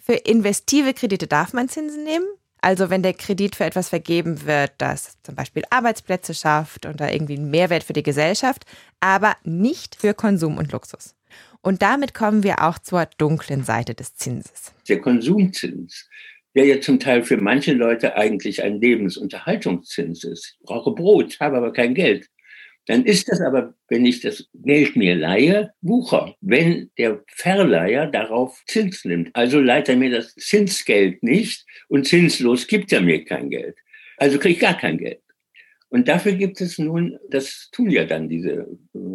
Für 0.03 0.15
investive 0.15 0.95
Kredite 0.95 1.27
darf 1.27 1.53
man 1.53 1.69
Zinsen 1.69 2.03
nehmen. 2.03 2.27
Also 2.67 2.91
wenn 2.91 3.05
der 3.05 3.15
Kredit 3.15 3.55
für 3.55 3.63
etwas 3.63 3.91
vergeben 3.91 4.45
wird, 4.45 4.73
das 4.79 5.23
zum 5.23 5.37
Beispiel 5.37 5.63
Arbeitsplätze 5.71 6.35
schafft 6.35 6.85
oder 6.85 7.13
irgendwie 7.13 7.37
einen 7.37 7.49
Mehrwert 7.49 7.85
für 7.85 7.93
die 7.93 8.03
Gesellschaft, 8.03 8.65
aber 8.99 9.37
nicht 9.45 9.95
für 9.95 10.15
Konsum 10.15 10.59
und 10.59 10.73
Luxus. 10.73 11.15
Und 11.63 11.81
damit 11.81 12.13
kommen 12.13 12.43
wir 12.43 12.65
auch 12.65 12.81
zur 12.81 13.07
dunklen 13.19 13.63
Seite 13.63 13.95
des 13.95 14.17
Zinses. 14.17 14.73
Der 14.89 15.01
Konsumzins 15.01 16.09
der 16.57 16.65
ja 16.65 16.81
zum 16.81 16.99
Teil 16.99 17.23
für 17.23 17.37
manche 17.37 17.75
Leute 17.75 18.17
eigentlich 18.17 18.63
ein 18.63 18.81
Lebensunterhaltungszins 18.81 20.25
ist. 20.25 20.57
Ich 20.59 20.67
brauche 20.67 20.93
Brot, 20.93 21.39
habe 21.39 21.59
aber 21.59 21.73
kein 21.73 21.95
Geld. 21.95 22.29
Dann 22.87 23.05
ist 23.05 23.29
das 23.29 23.41
aber, 23.41 23.75
wenn 23.89 24.07
ich 24.07 24.21
das 24.21 24.49
Geld 24.55 24.95
mir 24.95 25.17
leihe, 25.17 25.73
Wucher, 25.81 26.37
wenn 26.41 26.91
der 26.99 27.23
Verleiher 27.27 28.07
darauf 28.07 28.63
Zins 28.67 29.05
nimmt. 29.05 29.31
Also 29.35 29.61
leiht 29.61 29.89
er 29.89 29.97
mir 29.97 30.11
das 30.11 30.35
Zinsgeld 30.35 31.23
nicht 31.23 31.67
und 31.89 32.07
zinslos 32.07 32.67
gibt 32.67 32.93
er 32.93 33.01
mir 33.01 33.25
kein 33.25 33.51
Geld. 33.51 33.77
Also 34.19 34.39
kriege 34.39 34.55
ich 34.55 34.61
gar 34.61 34.79
kein 34.79 34.99
Geld. 34.99 35.21
Und 35.89 36.09
dafür 36.09 36.33
gibt 36.33 36.61
es 36.61 36.79
nun, 36.79 37.19
das 37.29 37.69
tun 37.73 37.91
ja 37.91 38.05
dann 38.05 38.29
diese 38.29 38.67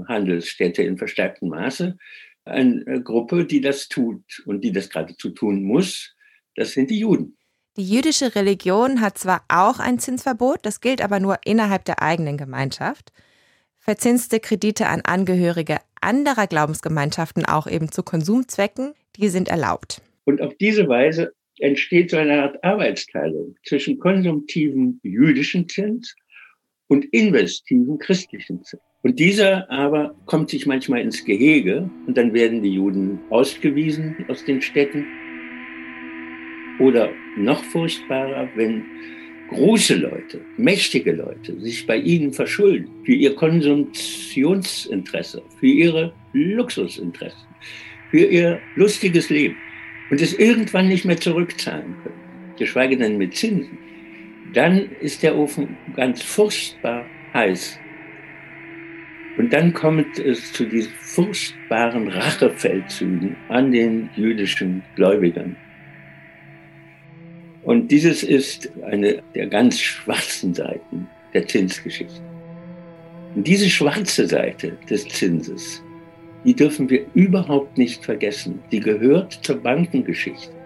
Handelsstädte 0.07 0.83
in 0.83 0.97
verstärktem 0.97 1.49
Maße, 1.49 1.97
eine 2.43 3.03
Gruppe, 3.03 3.45
die 3.45 3.61
das 3.61 3.87
tut 3.87 4.23
und 4.45 4.61
die 4.63 4.71
das 4.71 4.89
geradezu 4.89 5.29
tun 5.29 5.63
muss, 5.63 6.15
das 6.55 6.71
sind 6.71 6.89
die 6.89 6.99
Juden. 6.99 7.37
Die 7.77 7.87
jüdische 7.87 8.35
Religion 8.35 8.99
hat 8.99 9.17
zwar 9.17 9.45
auch 9.47 9.79
ein 9.79 9.99
Zinsverbot, 9.99 10.59
das 10.63 10.81
gilt 10.81 11.01
aber 11.01 11.19
nur 11.19 11.39
innerhalb 11.45 11.85
der 11.85 12.01
eigenen 12.01 12.37
Gemeinschaft. 12.37 13.13
Verzinste 13.83 14.39
Kredite 14.39 14.85
an 14.85 15.01
Angehörige 15.03 15.79
anderer 16.01 16.45
Glaubensgemeinschaften, 16.45 17.45
auch 17.45 17.65
eben 17.65 17.91
zu 17.91 18.03
Konsumzwecken, 18.03 18.93
die 19.17 19.27
sind 19.27 19.49
erlaubt. 19.49 20.03
Und 20.23 20.39
auf 20.39 20.55
diese 20.57 20.87
Weise 20.87 21.33
entsteht 21.57 22.11
so 22.11 22.17
eine 22.17 22.43
Art 22.43 22.63
Arbeitsteilung 22.63 23.55
zwischen 23.65 23.97
konsumtiven 23.97 24.99
jüdischen 25.01 25.67
Zins 25.67 26.15
und 26.89 27.05
investiven 27.05 27.97
christlichen 27.97 28.63
Zins. 28.63 28.81
Und 29.01 29.17
dieser 29.17 29.67
aber 29.71 30.13
kommt 30.27 30.51
sich 30.51 30.67
manchmal 30.67 31.01
ins 31.01 31.25
Gehege 31.25 31.89
und 32.05 32.15
dann 32.15 32.35
werden 32.35 32.61
die 32.61 32.75
Juden 32.75 33.19
ausgewiesen 33.31 34.25
aus 34.27 34.45
den 34.45 34.61
Städten 34.61 35.07
oder 36.79 37.09
noch 37.35 37.63
furchtbarer, 37.63 38.47
wenn 38.55 38.85
große 39.51 39.95
Leute, 39.95 40.41
mächtige 40.57 41.11
Leute 41.11 41.59
sich 41.59 41.85
bei 41.85 41.97
ihnen 41.97 42.33
verschulden 42.33 42.89
für 43.03 43.13
ihr 43.13 43.35
Konsumtionsinteresse, 43.35 45.43
für 45.59 45.67
ihre 45.67 46.13
Luxusinteressen, 46.33 47.47
für 48.09 48.25
ihr 48.25 48.59
lustiges 48.75 49.29
Leben 49.29 49.57
und 50.09 50.21
es 50.21 50.33
irgendwann 50.33 50.87
nicht 50.87 51.03
mehr 51.03 51.17
zurückzahlen 51.17 51.95
können, 52.01 52.55
geschweige 52.57 52.97
denn 52.97 53.17
mit 53.17 53.35
Zinsen, 53.35 53.77
dann 54.53 54.89
ist 55.01 55.21
der 55.21 55.37
Ofen 55.37 55.77
ganz 55.95 56.21
furchtbar 56.21 57.05
heiß. 57.33 57.77
Und 59.37 59.53
dann 59.53 59.73
kommt 59.73 60.19
es 60.19 60.53
zu 60.53 60.65
diesen 60.65 60.91
furchtbaren 60.99 62.07
Rachefeldzügen 62.07 63.35
an 63.49 63.71
den 63.71 64.09
jüdischen 64.15 64.83
Gläubigern. 64.95 65.55
Und 67.63 67.91
dieses 67.91 68.23
ist 68.23 68.69
eine 68.83 69.21
der 69.35 69.47
ganz 69.47 69.79
schwarzen 69.79 70.53
Seiten 70.53 71.07
der 71.33 71.47
Zinsgeschichte. 71.47 72.21
Und 73.35 73.47
diese 73.47 73.69
schwarze 73.69 74.27
Seite 74.27 74.77
des 74.89 75.07
Zinses, 75.07 75.81
die 76.43 76.55
dürfen 76.55 76.89
wir 76.89 77.05
überhaupt 77.13 77.77
nicht 77.77 78.03
vergessen. 78.03 78.61
Die 78.71 78.79
gehört 78.79 79.39
zur 79.43 79.57
Bankengeschichte. 79.57 80.60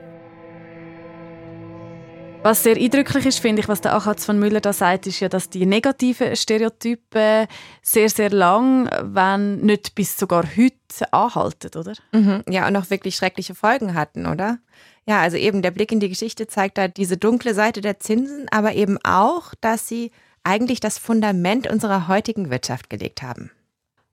Was 2.45 2.62
sehr 2.62 2.77
eindrücklich 2.77 3.25
ist, 3.25 3.39
finde 3.39 3.63
ich, 3.63 3.67
was 3.67 3.81
der 3.81 3.95
Achatz 3.95 4.23
von 4.23 4.38
Müller 4.38 4.62
da 4.62 4.71
sagt, 4.71 5.08
ist 5.08 5.19
ja, 5.19 5.29
dass 5.29 5.49
die 5.49 5.65
negativen 5.65 6.36
Stereotypen 6.36 7.47
sehr, 7.81 8.08
sehr 8.08 8.29
lang, 8.29 8.88
wenn 9.01 9.62
nicht 9.62 9.95
bis 9.95 10.15
sogar 10.15 10.43
heute 10.55 11.12
anhalten, 11.12 11.75
oder? 11.75 11.93
Mhm. 12.12 12.43
Ja, 12.47 12.67
und 12.67 12.75
auch 12.75 12.91
wirklich 12.91 13.15
schreckliche 13.15 13.55
Folgen 13.55 13.95
hatten, 13.95 14.27
oder? 14.27 14.60
Ja, 15.08 15.21
also 15.21 15.38
eben 15.38 15.63
der 15.63 15.71
Blick 15.71 15.91
in 15.91 15.99
die 15.99 16.08
Geschichte 16.08 16.45
zeigt 16.45 16.77
da 16.77 16.88
diese 16.88 17.17
dunkle 17.17 17.55
Seite 17.55 17.81
der 17.81 17.99
Zinsen, 17.99 18.45
aber 18.51 18.75
eben 18.75 18.99
auch, 19.03 19.55
dass 19.60 19.88
sie 19.88 20.12
eigentlich 20.43 20.79
das 20.79 20.99
Fundament 20.99 21.67
unserer 21.67 22.08
heutigen 22.08 22.51
Wirtschaft 22.51 22.91
gelegt 22.91 23.23
haben. 23.23 23.49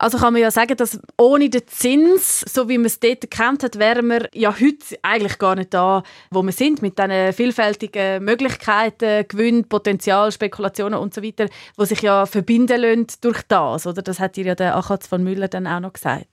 Also 0.03 0.19
kann 0.19 0.33
man 0.33 0.43
ja 0.43 0.51
sagen, 0.51 0.77
dass 0.77 0.99
ohne 1.17 1.49
den 1.49 1.65
Zins, 1.69 2.41
so 2.41 2.69
wie 2.69 2.77
man 2.77 2.87
es 2.87 2.99
dort 2.99 3.21
gekannt 3.21 3.63
hat, 3.63 3.79
wären 3.79 4.09
wir 4.09 4.29
ja 4.35 4.53
heute 4.53 4.99
eigentlich 5.03 5.39
gar 5.39 5.55
nicht 5.55 5.73
da, 5.73 6.03
wo 6.33 6.43
wir 6.43 6.51
sind, 6.51 6.83
mit 6.83 6.99
diesen 6.99 7.33
vielfältigen 7.33 8.25
Möglichkeiten, 8.25 9.29
Gewinn, 9.29 9.69
Potenzial, 9.69 10.33
Spekulationen 10.33 10.99
und 10.99 11.15
so 11.15 11.23
weiter, 11.23 11.47
die 11.79 11.87
sich 11.87 12.03
ja 12.03 12.27
verbinden 12.27 12.81
lassen 12.81 13.07
durch 13.21 13.43
das. 13.47 13.87
Oder? 13.87 14.03
Das 14.03 14.19
hat 14.19 14.35
dir 14.35 14.45
ja 14.45 14.55
der 14.57 14.77
Achatz 14.77 15.07
von 15.07 15.23
Müller 15.23 15.47
dann 15.47 15.69
auch 15.69 15.79
noch 15.79 15.93
gesagt. 15.93 16.27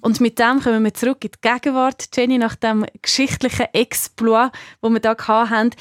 Und 0.00 0.22
mit 0.22 0.38
dem 0.38 0.60
kommen 0.60 0.84
wir 0.84 0.94
zurück 0.94 1.22
in 1.22 1.32
die 1.32 1.48
Gegenwart, 1.48 2.08
Jenny, 2.16 2.38
nach 2.38 2.56
dem 2.56 2.86
geschichtlichen 3.02 3.66
Exploit, 3.74 4.52
wo 4.80 4.88
wir 4.88 5.00
da 5.00 5.14
hatten. 5.18 5.72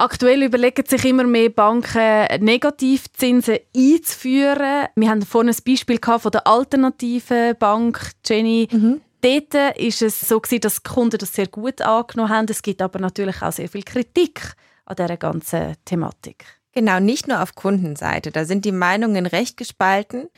Aktuell 0.00 0.42
überlegen 0.44 0.86
sich 0.86 1.04
immer 1.04 1.24
mehr 1.24 1.50
Banken, 1.50 2.24
Negativzinsen 2.42 3.58
einzuführen. 3.76 4.86
Wir 4.96 5.10
haben 5.10 5.20
vorhin 5.20 5.50
ein 5.50 5.62
Beispiel 5.62 5.98
von 6.02 6.32
der 6.32 6.46
alternativen 6.46 7.54
Bank, 7.58 8.12
Jenny. 8.24 8.66
Mhm. 8.72 9.02
Dort 9.20 9.52
war 9.52 9.74
es 9.78 9.98
so, 9.98 10.40
dass 10.40 10.82
die 10.82 10.88
Kunden 10.88 11.18
das 11.18 11.34
sehr 11.34 11.48
gut 11.48 11.82
angenommen 11.82 12.30
haben. 12.30 12.46
Es 12.48 12.62
gibt 12.62 12.80
aber 12.80 12.98
natürlich 12.98 13.42
auch 13.42 13.52
sehr 13.52 13.68
viel 13.68 13.82
Kritik 13.82 14.54
an 14.86 14.96
dieser 14.96 15.18
ganzen 15.18 15.74
Thematik. 15.84 16.46
Genau, 16.72 16.98
nicht 16.98 17.28
nur 17.28 17.42
auf 17.42 17.54
Kundenseite. 17.54 18.30
Da 18.30 18.46
sind 18.46 18.64
die 18.64 18.72
Meinungen 18.72 19.26
recht 19.26 19.58
gespalten. 19.58 20.30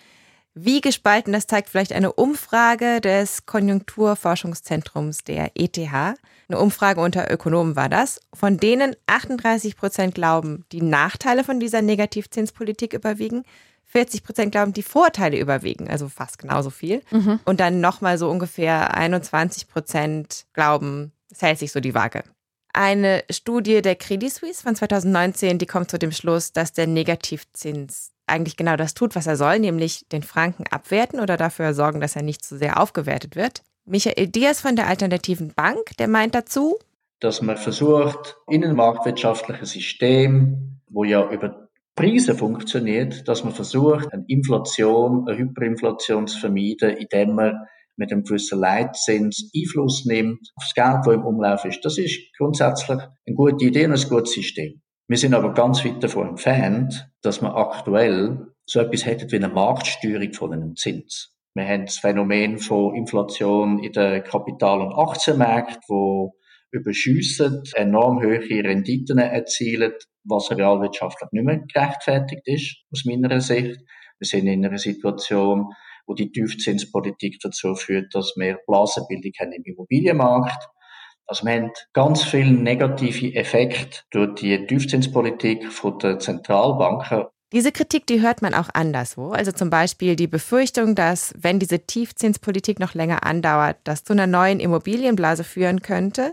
Wie 0.54 0.82
gespalten, 0.82 1.32
das 1.32 1.46
zeigt 1.46 1.70
vielleicht 1.70 1.94
eine 1.94 2.12
Umfrage 2.12 3.00
des 3.00 3.46
Konjunkturforschungszentrums 3.46 5.24
der 5.24 5.52
ETH. 5.54 5.78
Eine 5.78 6.58
Umfrage 6.58 7.00
unter 7.00 7.30
Ökonomen 7.30 7.74
war 7.74 7.88
das, 7.88 8.20
von 8.34 8.58
denen 8.58 8.94
38 9.06 9.76
Prozent 9.76 10.14
glauben, 10.14 10.66
die 10.70 10.82
Nachteile 10.82 11.42
von 11.42 11.58
dieser 11.58 11.80
Negativzinspolitik 11.80 12.92
überwiegen. 12.92 13.44
40 13.86 14.24
Prozent 14.24 14.52
glauben, 14.52 14.74
die 14.74 14.82
Vorteile 14.82 15.38
überwiegen, 15.38 15.88
also 15.88 16.08
fast 16.08 16.38
genauso 16.38 16.68
viel. 16.68 17.02
Mhm. 17.10 17.40
Und 17.46 17.60
dann 17.60 17.80
nochmal 17.80 18.18
so 18.18 18.30
ungefähr 18.30 18.94
21 18.94 19.68
Prozent 19.68 20.44
glauben, 20.52 21.12
es 21.30 21.40
hält 21.40 21.58
sich 21.58 21.72
so 21.72 21.80
die 21.80 21.94
Waage. 21.94 22.24
Eine 22.74 23.24
Studie 23.30 23.80
der 23.80 23.96
Credit 23.96 24.32
Suisse 24.32 24.62
von 24.62 24.74
2019, 24.74 25.58
die 25.58 25.66
kommt 25.66 25.90
zu 25.90 25.98
dem 25.98 26.12
Schluss, 26.12 26.52
dass 26.52 26.72
der 26.72 26.86
Negativzins 26.86 28.11
eigentlich 28.26 28.56
genau 28.56 28.76
das 28.76 28.94
tut, 28.94 29.14
was 29.14 29.26
er 29.26 29.36
soll, 29.36 29.58
nämlich 29.58 30.06
den 30.10 30.22
Franken 30.22 30.64
abwerten 30.70 31.20
oder 31.20 31.36
dafür 31.36 31.74
sorgen, 31.74 32.00
dass 32.00 32.16
er 32.16 32.22
nicht 32.22 32.44
zu 32.44 32.56
sehr 32.56 32.80
aufgewertet 32.80 33.36
wird. 33.36 33.62
Michael 33.84 34.28
Diaz 34.28 34.60
von 34.60 34.76
der 34.76 34.86
Alternativen 34.86 35.52
Bank, 35.54 35.96
der 35.98 36.08
meint 36.08 36.34
dazu, 36.34 36.78
dass 37.20 37.42
man 37.42 37.56
versucht, 37.56 38.36
in 38.48 38.64
einem 38.64 38.76
marktwirtschaftlichen 38.76 39.66
System, 39.66 40.80
wo 40.88 41.04
ja 41.04 41.30
über 41.30 41.68
Preise 41.94 42.34
funktioniert, 42.34 43.28
dass 43.28 43.44
man 43.44 43.52
versucht, 43.52 44.12
eine 44.12 44.24
Inflation, 44.26 45.28
eine 45.28 45.38
Hyperinflation 45.38 46.26
zu 46.26 46.38
vermeiden, 46.38 46.96
indem 46.96 47.34
man 47.34 47.54
mit 47.96 48.10
einem 48.10 48.24
gewissen 48.24 48.58
Leitzins 48.58 49.50
Einfluss 49.54 50.04
nimmt 50.06 50.40
auf 50.56 50.64
das 50.64 50.74
Geld, 50.74 51.06
das 51.06 51.14
im 51.14 51.24
Umlauf 51.24 51.64
ist. 51.64 51.84
Das 51.84 51.98
ist 51.98 52.18
grundsätzlich 52.36 52.98
eine 52.98 53.36
gute 53.36 53.64
Idee 53.66 53.84
und 53.84 53.92
ein 53.92 54.08
gutes 54.08 54.32
System. 54.32 54.80
Wir 55.08 55.18
sind 55.18 55.34
aber 55.34 55.52
ganz 55.52 55.84
weit 55.84 56.02
davon 56.02 56.30
entfernt, 56.30 57.11
dass 57.22 57.40
man 57.40 57.52
aktuell 57.52 58.48
so 58.66 58.80
etwas 58.80 59.06
hätte 59.06 59.30
wie 59.30 59.36
eine 59.36 59.48
Marktsteuerung 59.48 60.32
von 60.32 60.52
einem 60.52 60.76
Zins. 60.76 61.36
Wir 61.54 61.66
haben 61.66 61.86
das 61.86 61.98
Phänomen 61.98 62.58
von 62.58 62.94
Inflation 62.94 63.78
in 63.78 63.92
den 63.92 64.24
Kapital- 64.24 64.80
und 64.80 64.94
Aktienmärkten, 64.94 65.82
wo 65.88 66.34
überschiessen, 66.70 67.62
enorm 67.74 68.22
hohe 68.22 68.40
Renditen 68.40 69.18
erzielen, 69.18 69.92
was 70.24 70.50
realwirtschaftlich 70.50 71.30
nicht 71.32 71.44
mehr 71.44 71.60
gerechtfertigt 71.72 72.42
ist, 72.46 72.76
aus 72.90 73.04
meiner 73.04 73.40
Sicht. 73.40 73.78
Wir 74.18 74.26
sind 74.26 74.46
in 74.46 74.64
einer 74.64 74.78
Situation, 74.78 75.66
wo 76.06 76.14
die 76.14 76.32
Tiefzinspolitik 76.32 77.38
dazu 77.42 77.74
führt, 77.74 78.14
dass 78.14 78.32
wir 78.36 78.58
Blasenbildung 78.66 79.32
haben 79.38 79.52
im 79.52 79.64
Immobilienmarkt 79.64 80.68
also 81.26 81.46
wir 81.46 81.52
haben 81.52 81.70
ganz 81.92 82.22
viele 82.24 82.52
negative 82.52 83.34
Effekte 83.34 84.00
durch 84.10 84.34
die 84.36 84.66
Tiefzinspolitik 84.66 85.66
der 86.02 86.18
Zentralbanken. 86.18 87.26
Diese 87.52 87.70
Kritik, 87.70 88.06
die 88.06 88.22
hört 88.22 88.40
man 88.40 88.54
auch 88.54 88.70
anderswo. 88.72 89.30
Also 89.30 89.52
zum 89.52 89.68
Beispiel 89.68 90.16
die 90.16 90.26
Befürchtung, 90.26 90.94
dass 90.94 91.34
wenn 91.38 91.58
diese 91.58 91.80
Tiefzinspolitik 91.80 92.80
noch 92.80 92.94
länger 92.94 93.26
andauert, 93.26 93.76
das 93.84 94.04
zu 94.04 94.14
einer 94.14 94.26
neuen 94.26 94.58
Immobilienblase 94.58 95.44
führen 95.44 95.82
könnte. 95.82 96.32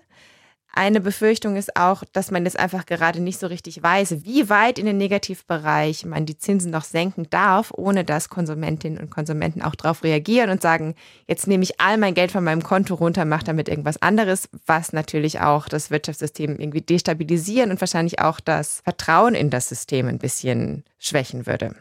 Eine 0.72 1.02
Befürchtung 1.02 1.56
ist 1.56 1.76
auch, 1.76 2.04
dass 2.14 2.30
man 2.30 2.46
jetzt 2.46 2.60
einfach 2.60 2.86
gerade 2.86 3.20
nicht 3.22 3.40
so 3.40 3.48
richtig 3.48 3.82
weiß, 3.82 4.24
wie 4.24 4.50
weit 4.50 4.78
in 4.78 4.86
den 4.86 4.98
Negativbereich 4.98 6.06
man 6.06 6.28
die 6.28 6.38
Zinsen 6.38 6.72
noch 6.72 6.84
senken 6.84 7.28
darf, 7.32 7.74
ohne 7.76 8.06
dass 8.06 8.30
Konsumentinnen 8.30 9.00
und 9.00 9.10
Konsumenten 9.10 9.64
auch 9.64 9.74
darauf 9.74 10.04
reagieren 10.04 10.52
und 10.52 10.62
sagen, 10.62 10.94
jetzt 11.28 11.48
nehme 11.48 11.64
ich 11.64 11.82
all 11.82 11.98
mein 11.98 12.14
Geld 12.14 12.32
von 12.32 12.44
meinem 12.44 12.62
Konto 12.62 12.94
runter, 12.94 13.26
mache 13.26 13.46
damit 13.46 13.68
irgendwas 13.68 14.02
anderes, 14.02 14.48
was 14.68 14.94
natürlich 14.94 15.40
auch 15.42 15.68
das 15.68 15.90
Wirtschaftssystem 15.90 16.60
irgendwie 16.60 16.82
destabilisieren 16.82 17.72
und 17.72 17.82
wahrscheinlich 17.82 18.20
auch 18.20 18.40
das 18.40 18.82
Vertrauen 18.84 19.34
in 19.34 19.50
das 19.50 19.70
System 19.70 20.08
ein 20.08 20.20
bisschen 20.20 20.84
schwächen 21.00 21.48
würde. 21.48 21.76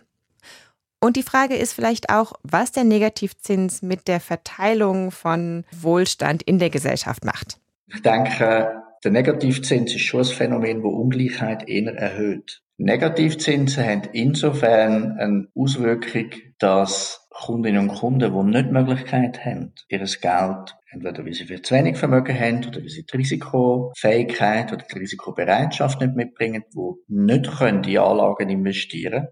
Und 1.00 1.16
die 1.16 1.22
Frage 1.22 1.56
ist 1.56 1.74
vielleicht 1.74 2.10
auch, 2.10 2.32
was 2.42 2.72
der 2.72 2.84
Negativzins 2.84 3.82
mit 3.82 4.08
der 4.08 4.18
Verteilung 4.18 5.10
von 5.10 5.64
Wohlstand 5.70 6.42
in 6.42 6.58
der 6.58 6.70
Gesellschaft 6.70 7.24
macht. 7.24 7.58
Ich 7.88 8.02
denke, 8.02 8.82
der 9.02 9.10
Negativzins 9.10 9.94
ist 9.94 10.02
schon 10.02 10.20
ein 10.20 10.26
Phänomen, 10.26 10.82
das 10.82 10.92
Ungleichheit 10.92 11.68
eher 11.68 11.94
erhöht. 11.94 12.62
Negativzinsen 12.76 13.84
haben 13.84 14.02
insofern 14.12 15.18
eine 15.18 15.48
Auswirkung, 15.54 16.30
dass 16.58 17.26
Kundinnen 17.30 17.88
und 17.88 17.96
Kunden, 17.96 18.32
die 18.32 18.50
nicht 18.50 18.68
die 18.68 18.72
Möglichkeit 18.72 19.44
haben, 19.44 19.72
ihr 19.88 19.98
Geld, 19.98 20.76
entweder 20.90 21.24
weil 21.24 21.34
sie 21.34 21.46
viel 21.46 21.62
zu 21.62 21.74
wenig 21.74 21.96
Vermögen 21.96 22.38
haben 22.38 22.64
oder 22.66 22.80
weil 22.80 22.88
sie 22.88 23.04
die 23.04 23.16
Risikofähigkeit 23.16 24.72
oder 24.72 24.84
die 24.84 24.98
Risikobereitschaft 24.98 26.00
nicht 26.00 26.14
mitbringen, 26.14 26.64
die 26.72 27.14
nicht 27.14 27.50
können 27.58 27.84
in 27.84 27.98
Anlagen 27.98 28.48
investieren 28.48 29.28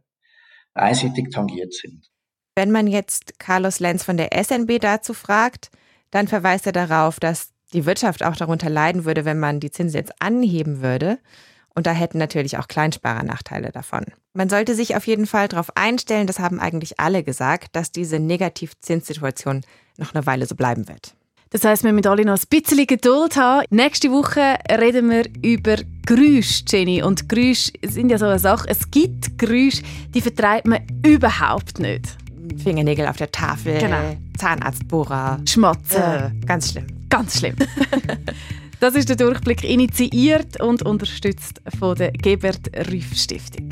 einseitig 0.76 1.30
tangiert 1.30 1.72
sind. 1.72 2.06
Wenn 2.54 2.70
man 2.70 2.86
jetzt 2.86 3.38
Carlos 3.38 3.80
Lenz 3.80 4.04
von 4.04 4.16
der 4.16 4.30
SNB 4.32 4.78
dazu 4.80 5.14
fragt, 5.14 5.70
dann 6.10 6.28
verweist 6.28 6.66
er 6.66 6.72
darauf, 6.72 7.20
dass 7.20 7.52
die 7.76 7.86
Wirtschaft 7.86 8.24
auch 8.24 8.36
darunter 8.36 8.70
leiden 8.70 9.04
würde, 9.04 9.24
wenn 9.24 9.38
man 9.38 9.60
die 9.60 9.70
Zinsen 9.70 9.98
jetzt 9.98 10.12
anheben 10.20 10.82
würde. 10.82 11.18
Und 11.74 11.86
da 11.86 11.92
hätten 11.92 12.18
natürlich 12.18 12.56
auch 12.56 12.68
Kleinsparer 12.68 13.22
Nachteile 13.22 13.70
davon. 13.70 14.04
Man 14.32 14.48
sollte 14.48 14.74
sich 14.74 14.96
auf 14.96 15.06
jeden 15.06 15.26
Fall 15.26 15.46
darauf 15.46 15.76
einstellen, 15.76 16.26
das 16.26 16.38
haben 16.38 16.58
eigentlich 16.58 16.98
alle 16.98 17.22
gesagt, 17.22 17.76
dass 17.76 17.92
diese 17.92 18.18
Negativzinssituation 18.18 19.60
noch 19.98 20.14
eine 20.14 20.24
Weile 20.24 20.46
so 20.46 20.54
bleiben 20.54 20.88
wird. 20.88 21.14
Das 21.50 21.64
heißt, 21.64 21.84
wir 21.84 21.92
müssen 21.92 22.08
alle 22.08 22.24
noch 22.24 22.38
ein 22.38 22.48
bisschen 22.48 22.86
Geduld 22.86 23.36
haben. 23.36 23.66
Nächste 23.70 24.10
Woche 24.10 24.56
reden 24.70 25.10
wir 25.10 25.24
über 25.42 25.76
Geräusche, 26.04 26.64
Jenny. 26.66 27.02
Und 27.02 27.28
Geräusche 27.28 27.72
sind 27.86 28.10
ja 28.10 28.18
so 28.18 28.26
eine 28.26 28.38
Sache. 28.38 28.68
Es 28.68 28.90
gibt 28.90 29.38
Geräusche, 29.38 29.82
die 30.14 30.20
vertreibt 30.20 30.66
man 30.66 30.80
überhaupt 31.04 31.78
nicht. 31.78 32.16
Fingernägel 32.62 33.06
auf 33.06 33.16
der 33.16 33.30
Tafel, 33.30 33.78
genau. 33.78 34.16
Zahnarztbohrer, 34.38 35.40
Schmatzen. 35.46 36.02
Äh, 36.02 36.46
ganz 36.46 36.72
schlimm. 36.72 36.95
Ganz 37.08 37.38
schlimm. 37.38 37.56
das 38.80 38.94
ist 38.94 39.08
der 39.08 39.16
Durchblick 39.16 39.64
initiiert 39.64 40.60
und 40.60 40.82
unterstützt 40.82 41.60
von 41.78 41.96
der 41.96 42.12
Gebert 42.12 42.70
Rüff 42.90 43.14
Stiftung. 43.14 43.70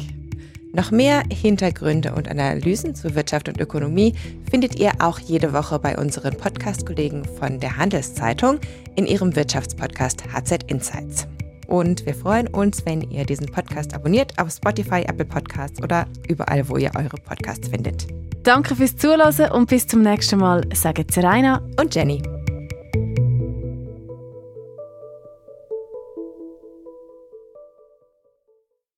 Noch 0.75 0.91
mehr 0.91 1.23
Hintergründe 1.31 2.15
und 2.15 2.29
Analysen 2.29 2.97
zu 2.97 3.15
Wirtschaft 3.15 3.49
und 3.49 3.61
Ökonomie 3.61 4.13
findet 4.51 4.75
ihr 4.75 4.91
auch 4.99 5.21
jede 5.21 5.53
Woche 5.53 5.79
bei 5.79 5.97
unseren 5.97 6.37
Podcast-Kollegen 6.37 7.25
von 7.25 7.61
der 7.61 7.77
Handelszeitung 7.77 8.59
in 8.97 9.07
ihrem 9.07 9.37
Wirtschaftspodcast 9.37 10.25
HZ 10.33 10.65
Insights. 10.65 11.29
Und 11.69 12.05
wir 12.07 12.15
freuen 12.15 12.49
uns, 12.49 12.85
wenn 12.85 13.03
ihr 13.03 13.25
diesen 13.25 13.47
Podcast 13.47 13.95
abonniert 13.95 14.37
auf 14.39 14.51
Spotify, 14.51 15.03
Apple 15.07 15.25
Podcasts 15.25 15.81
oder 15.81 16.07
überall, 16.29 16.69
wo 16.69 16.77
ihr 16.77 16.91
eure 16.97 17.17
Podcasts 17.25 17.69
findet. 17.69 18.09
Danke 18.43 18.75
fürs 18.75 18.97
Zuhören 18.97 19.53
und 19.53 19.69
bis 19.69 19.87
zum 19.87 20.03
nächsten 20.03 20.41
Mal, 20.41 20.63
sagen 20.75 21.07
Serena 21.09 21.63
und 21.81 21.95
Jenny. 21.95 22.21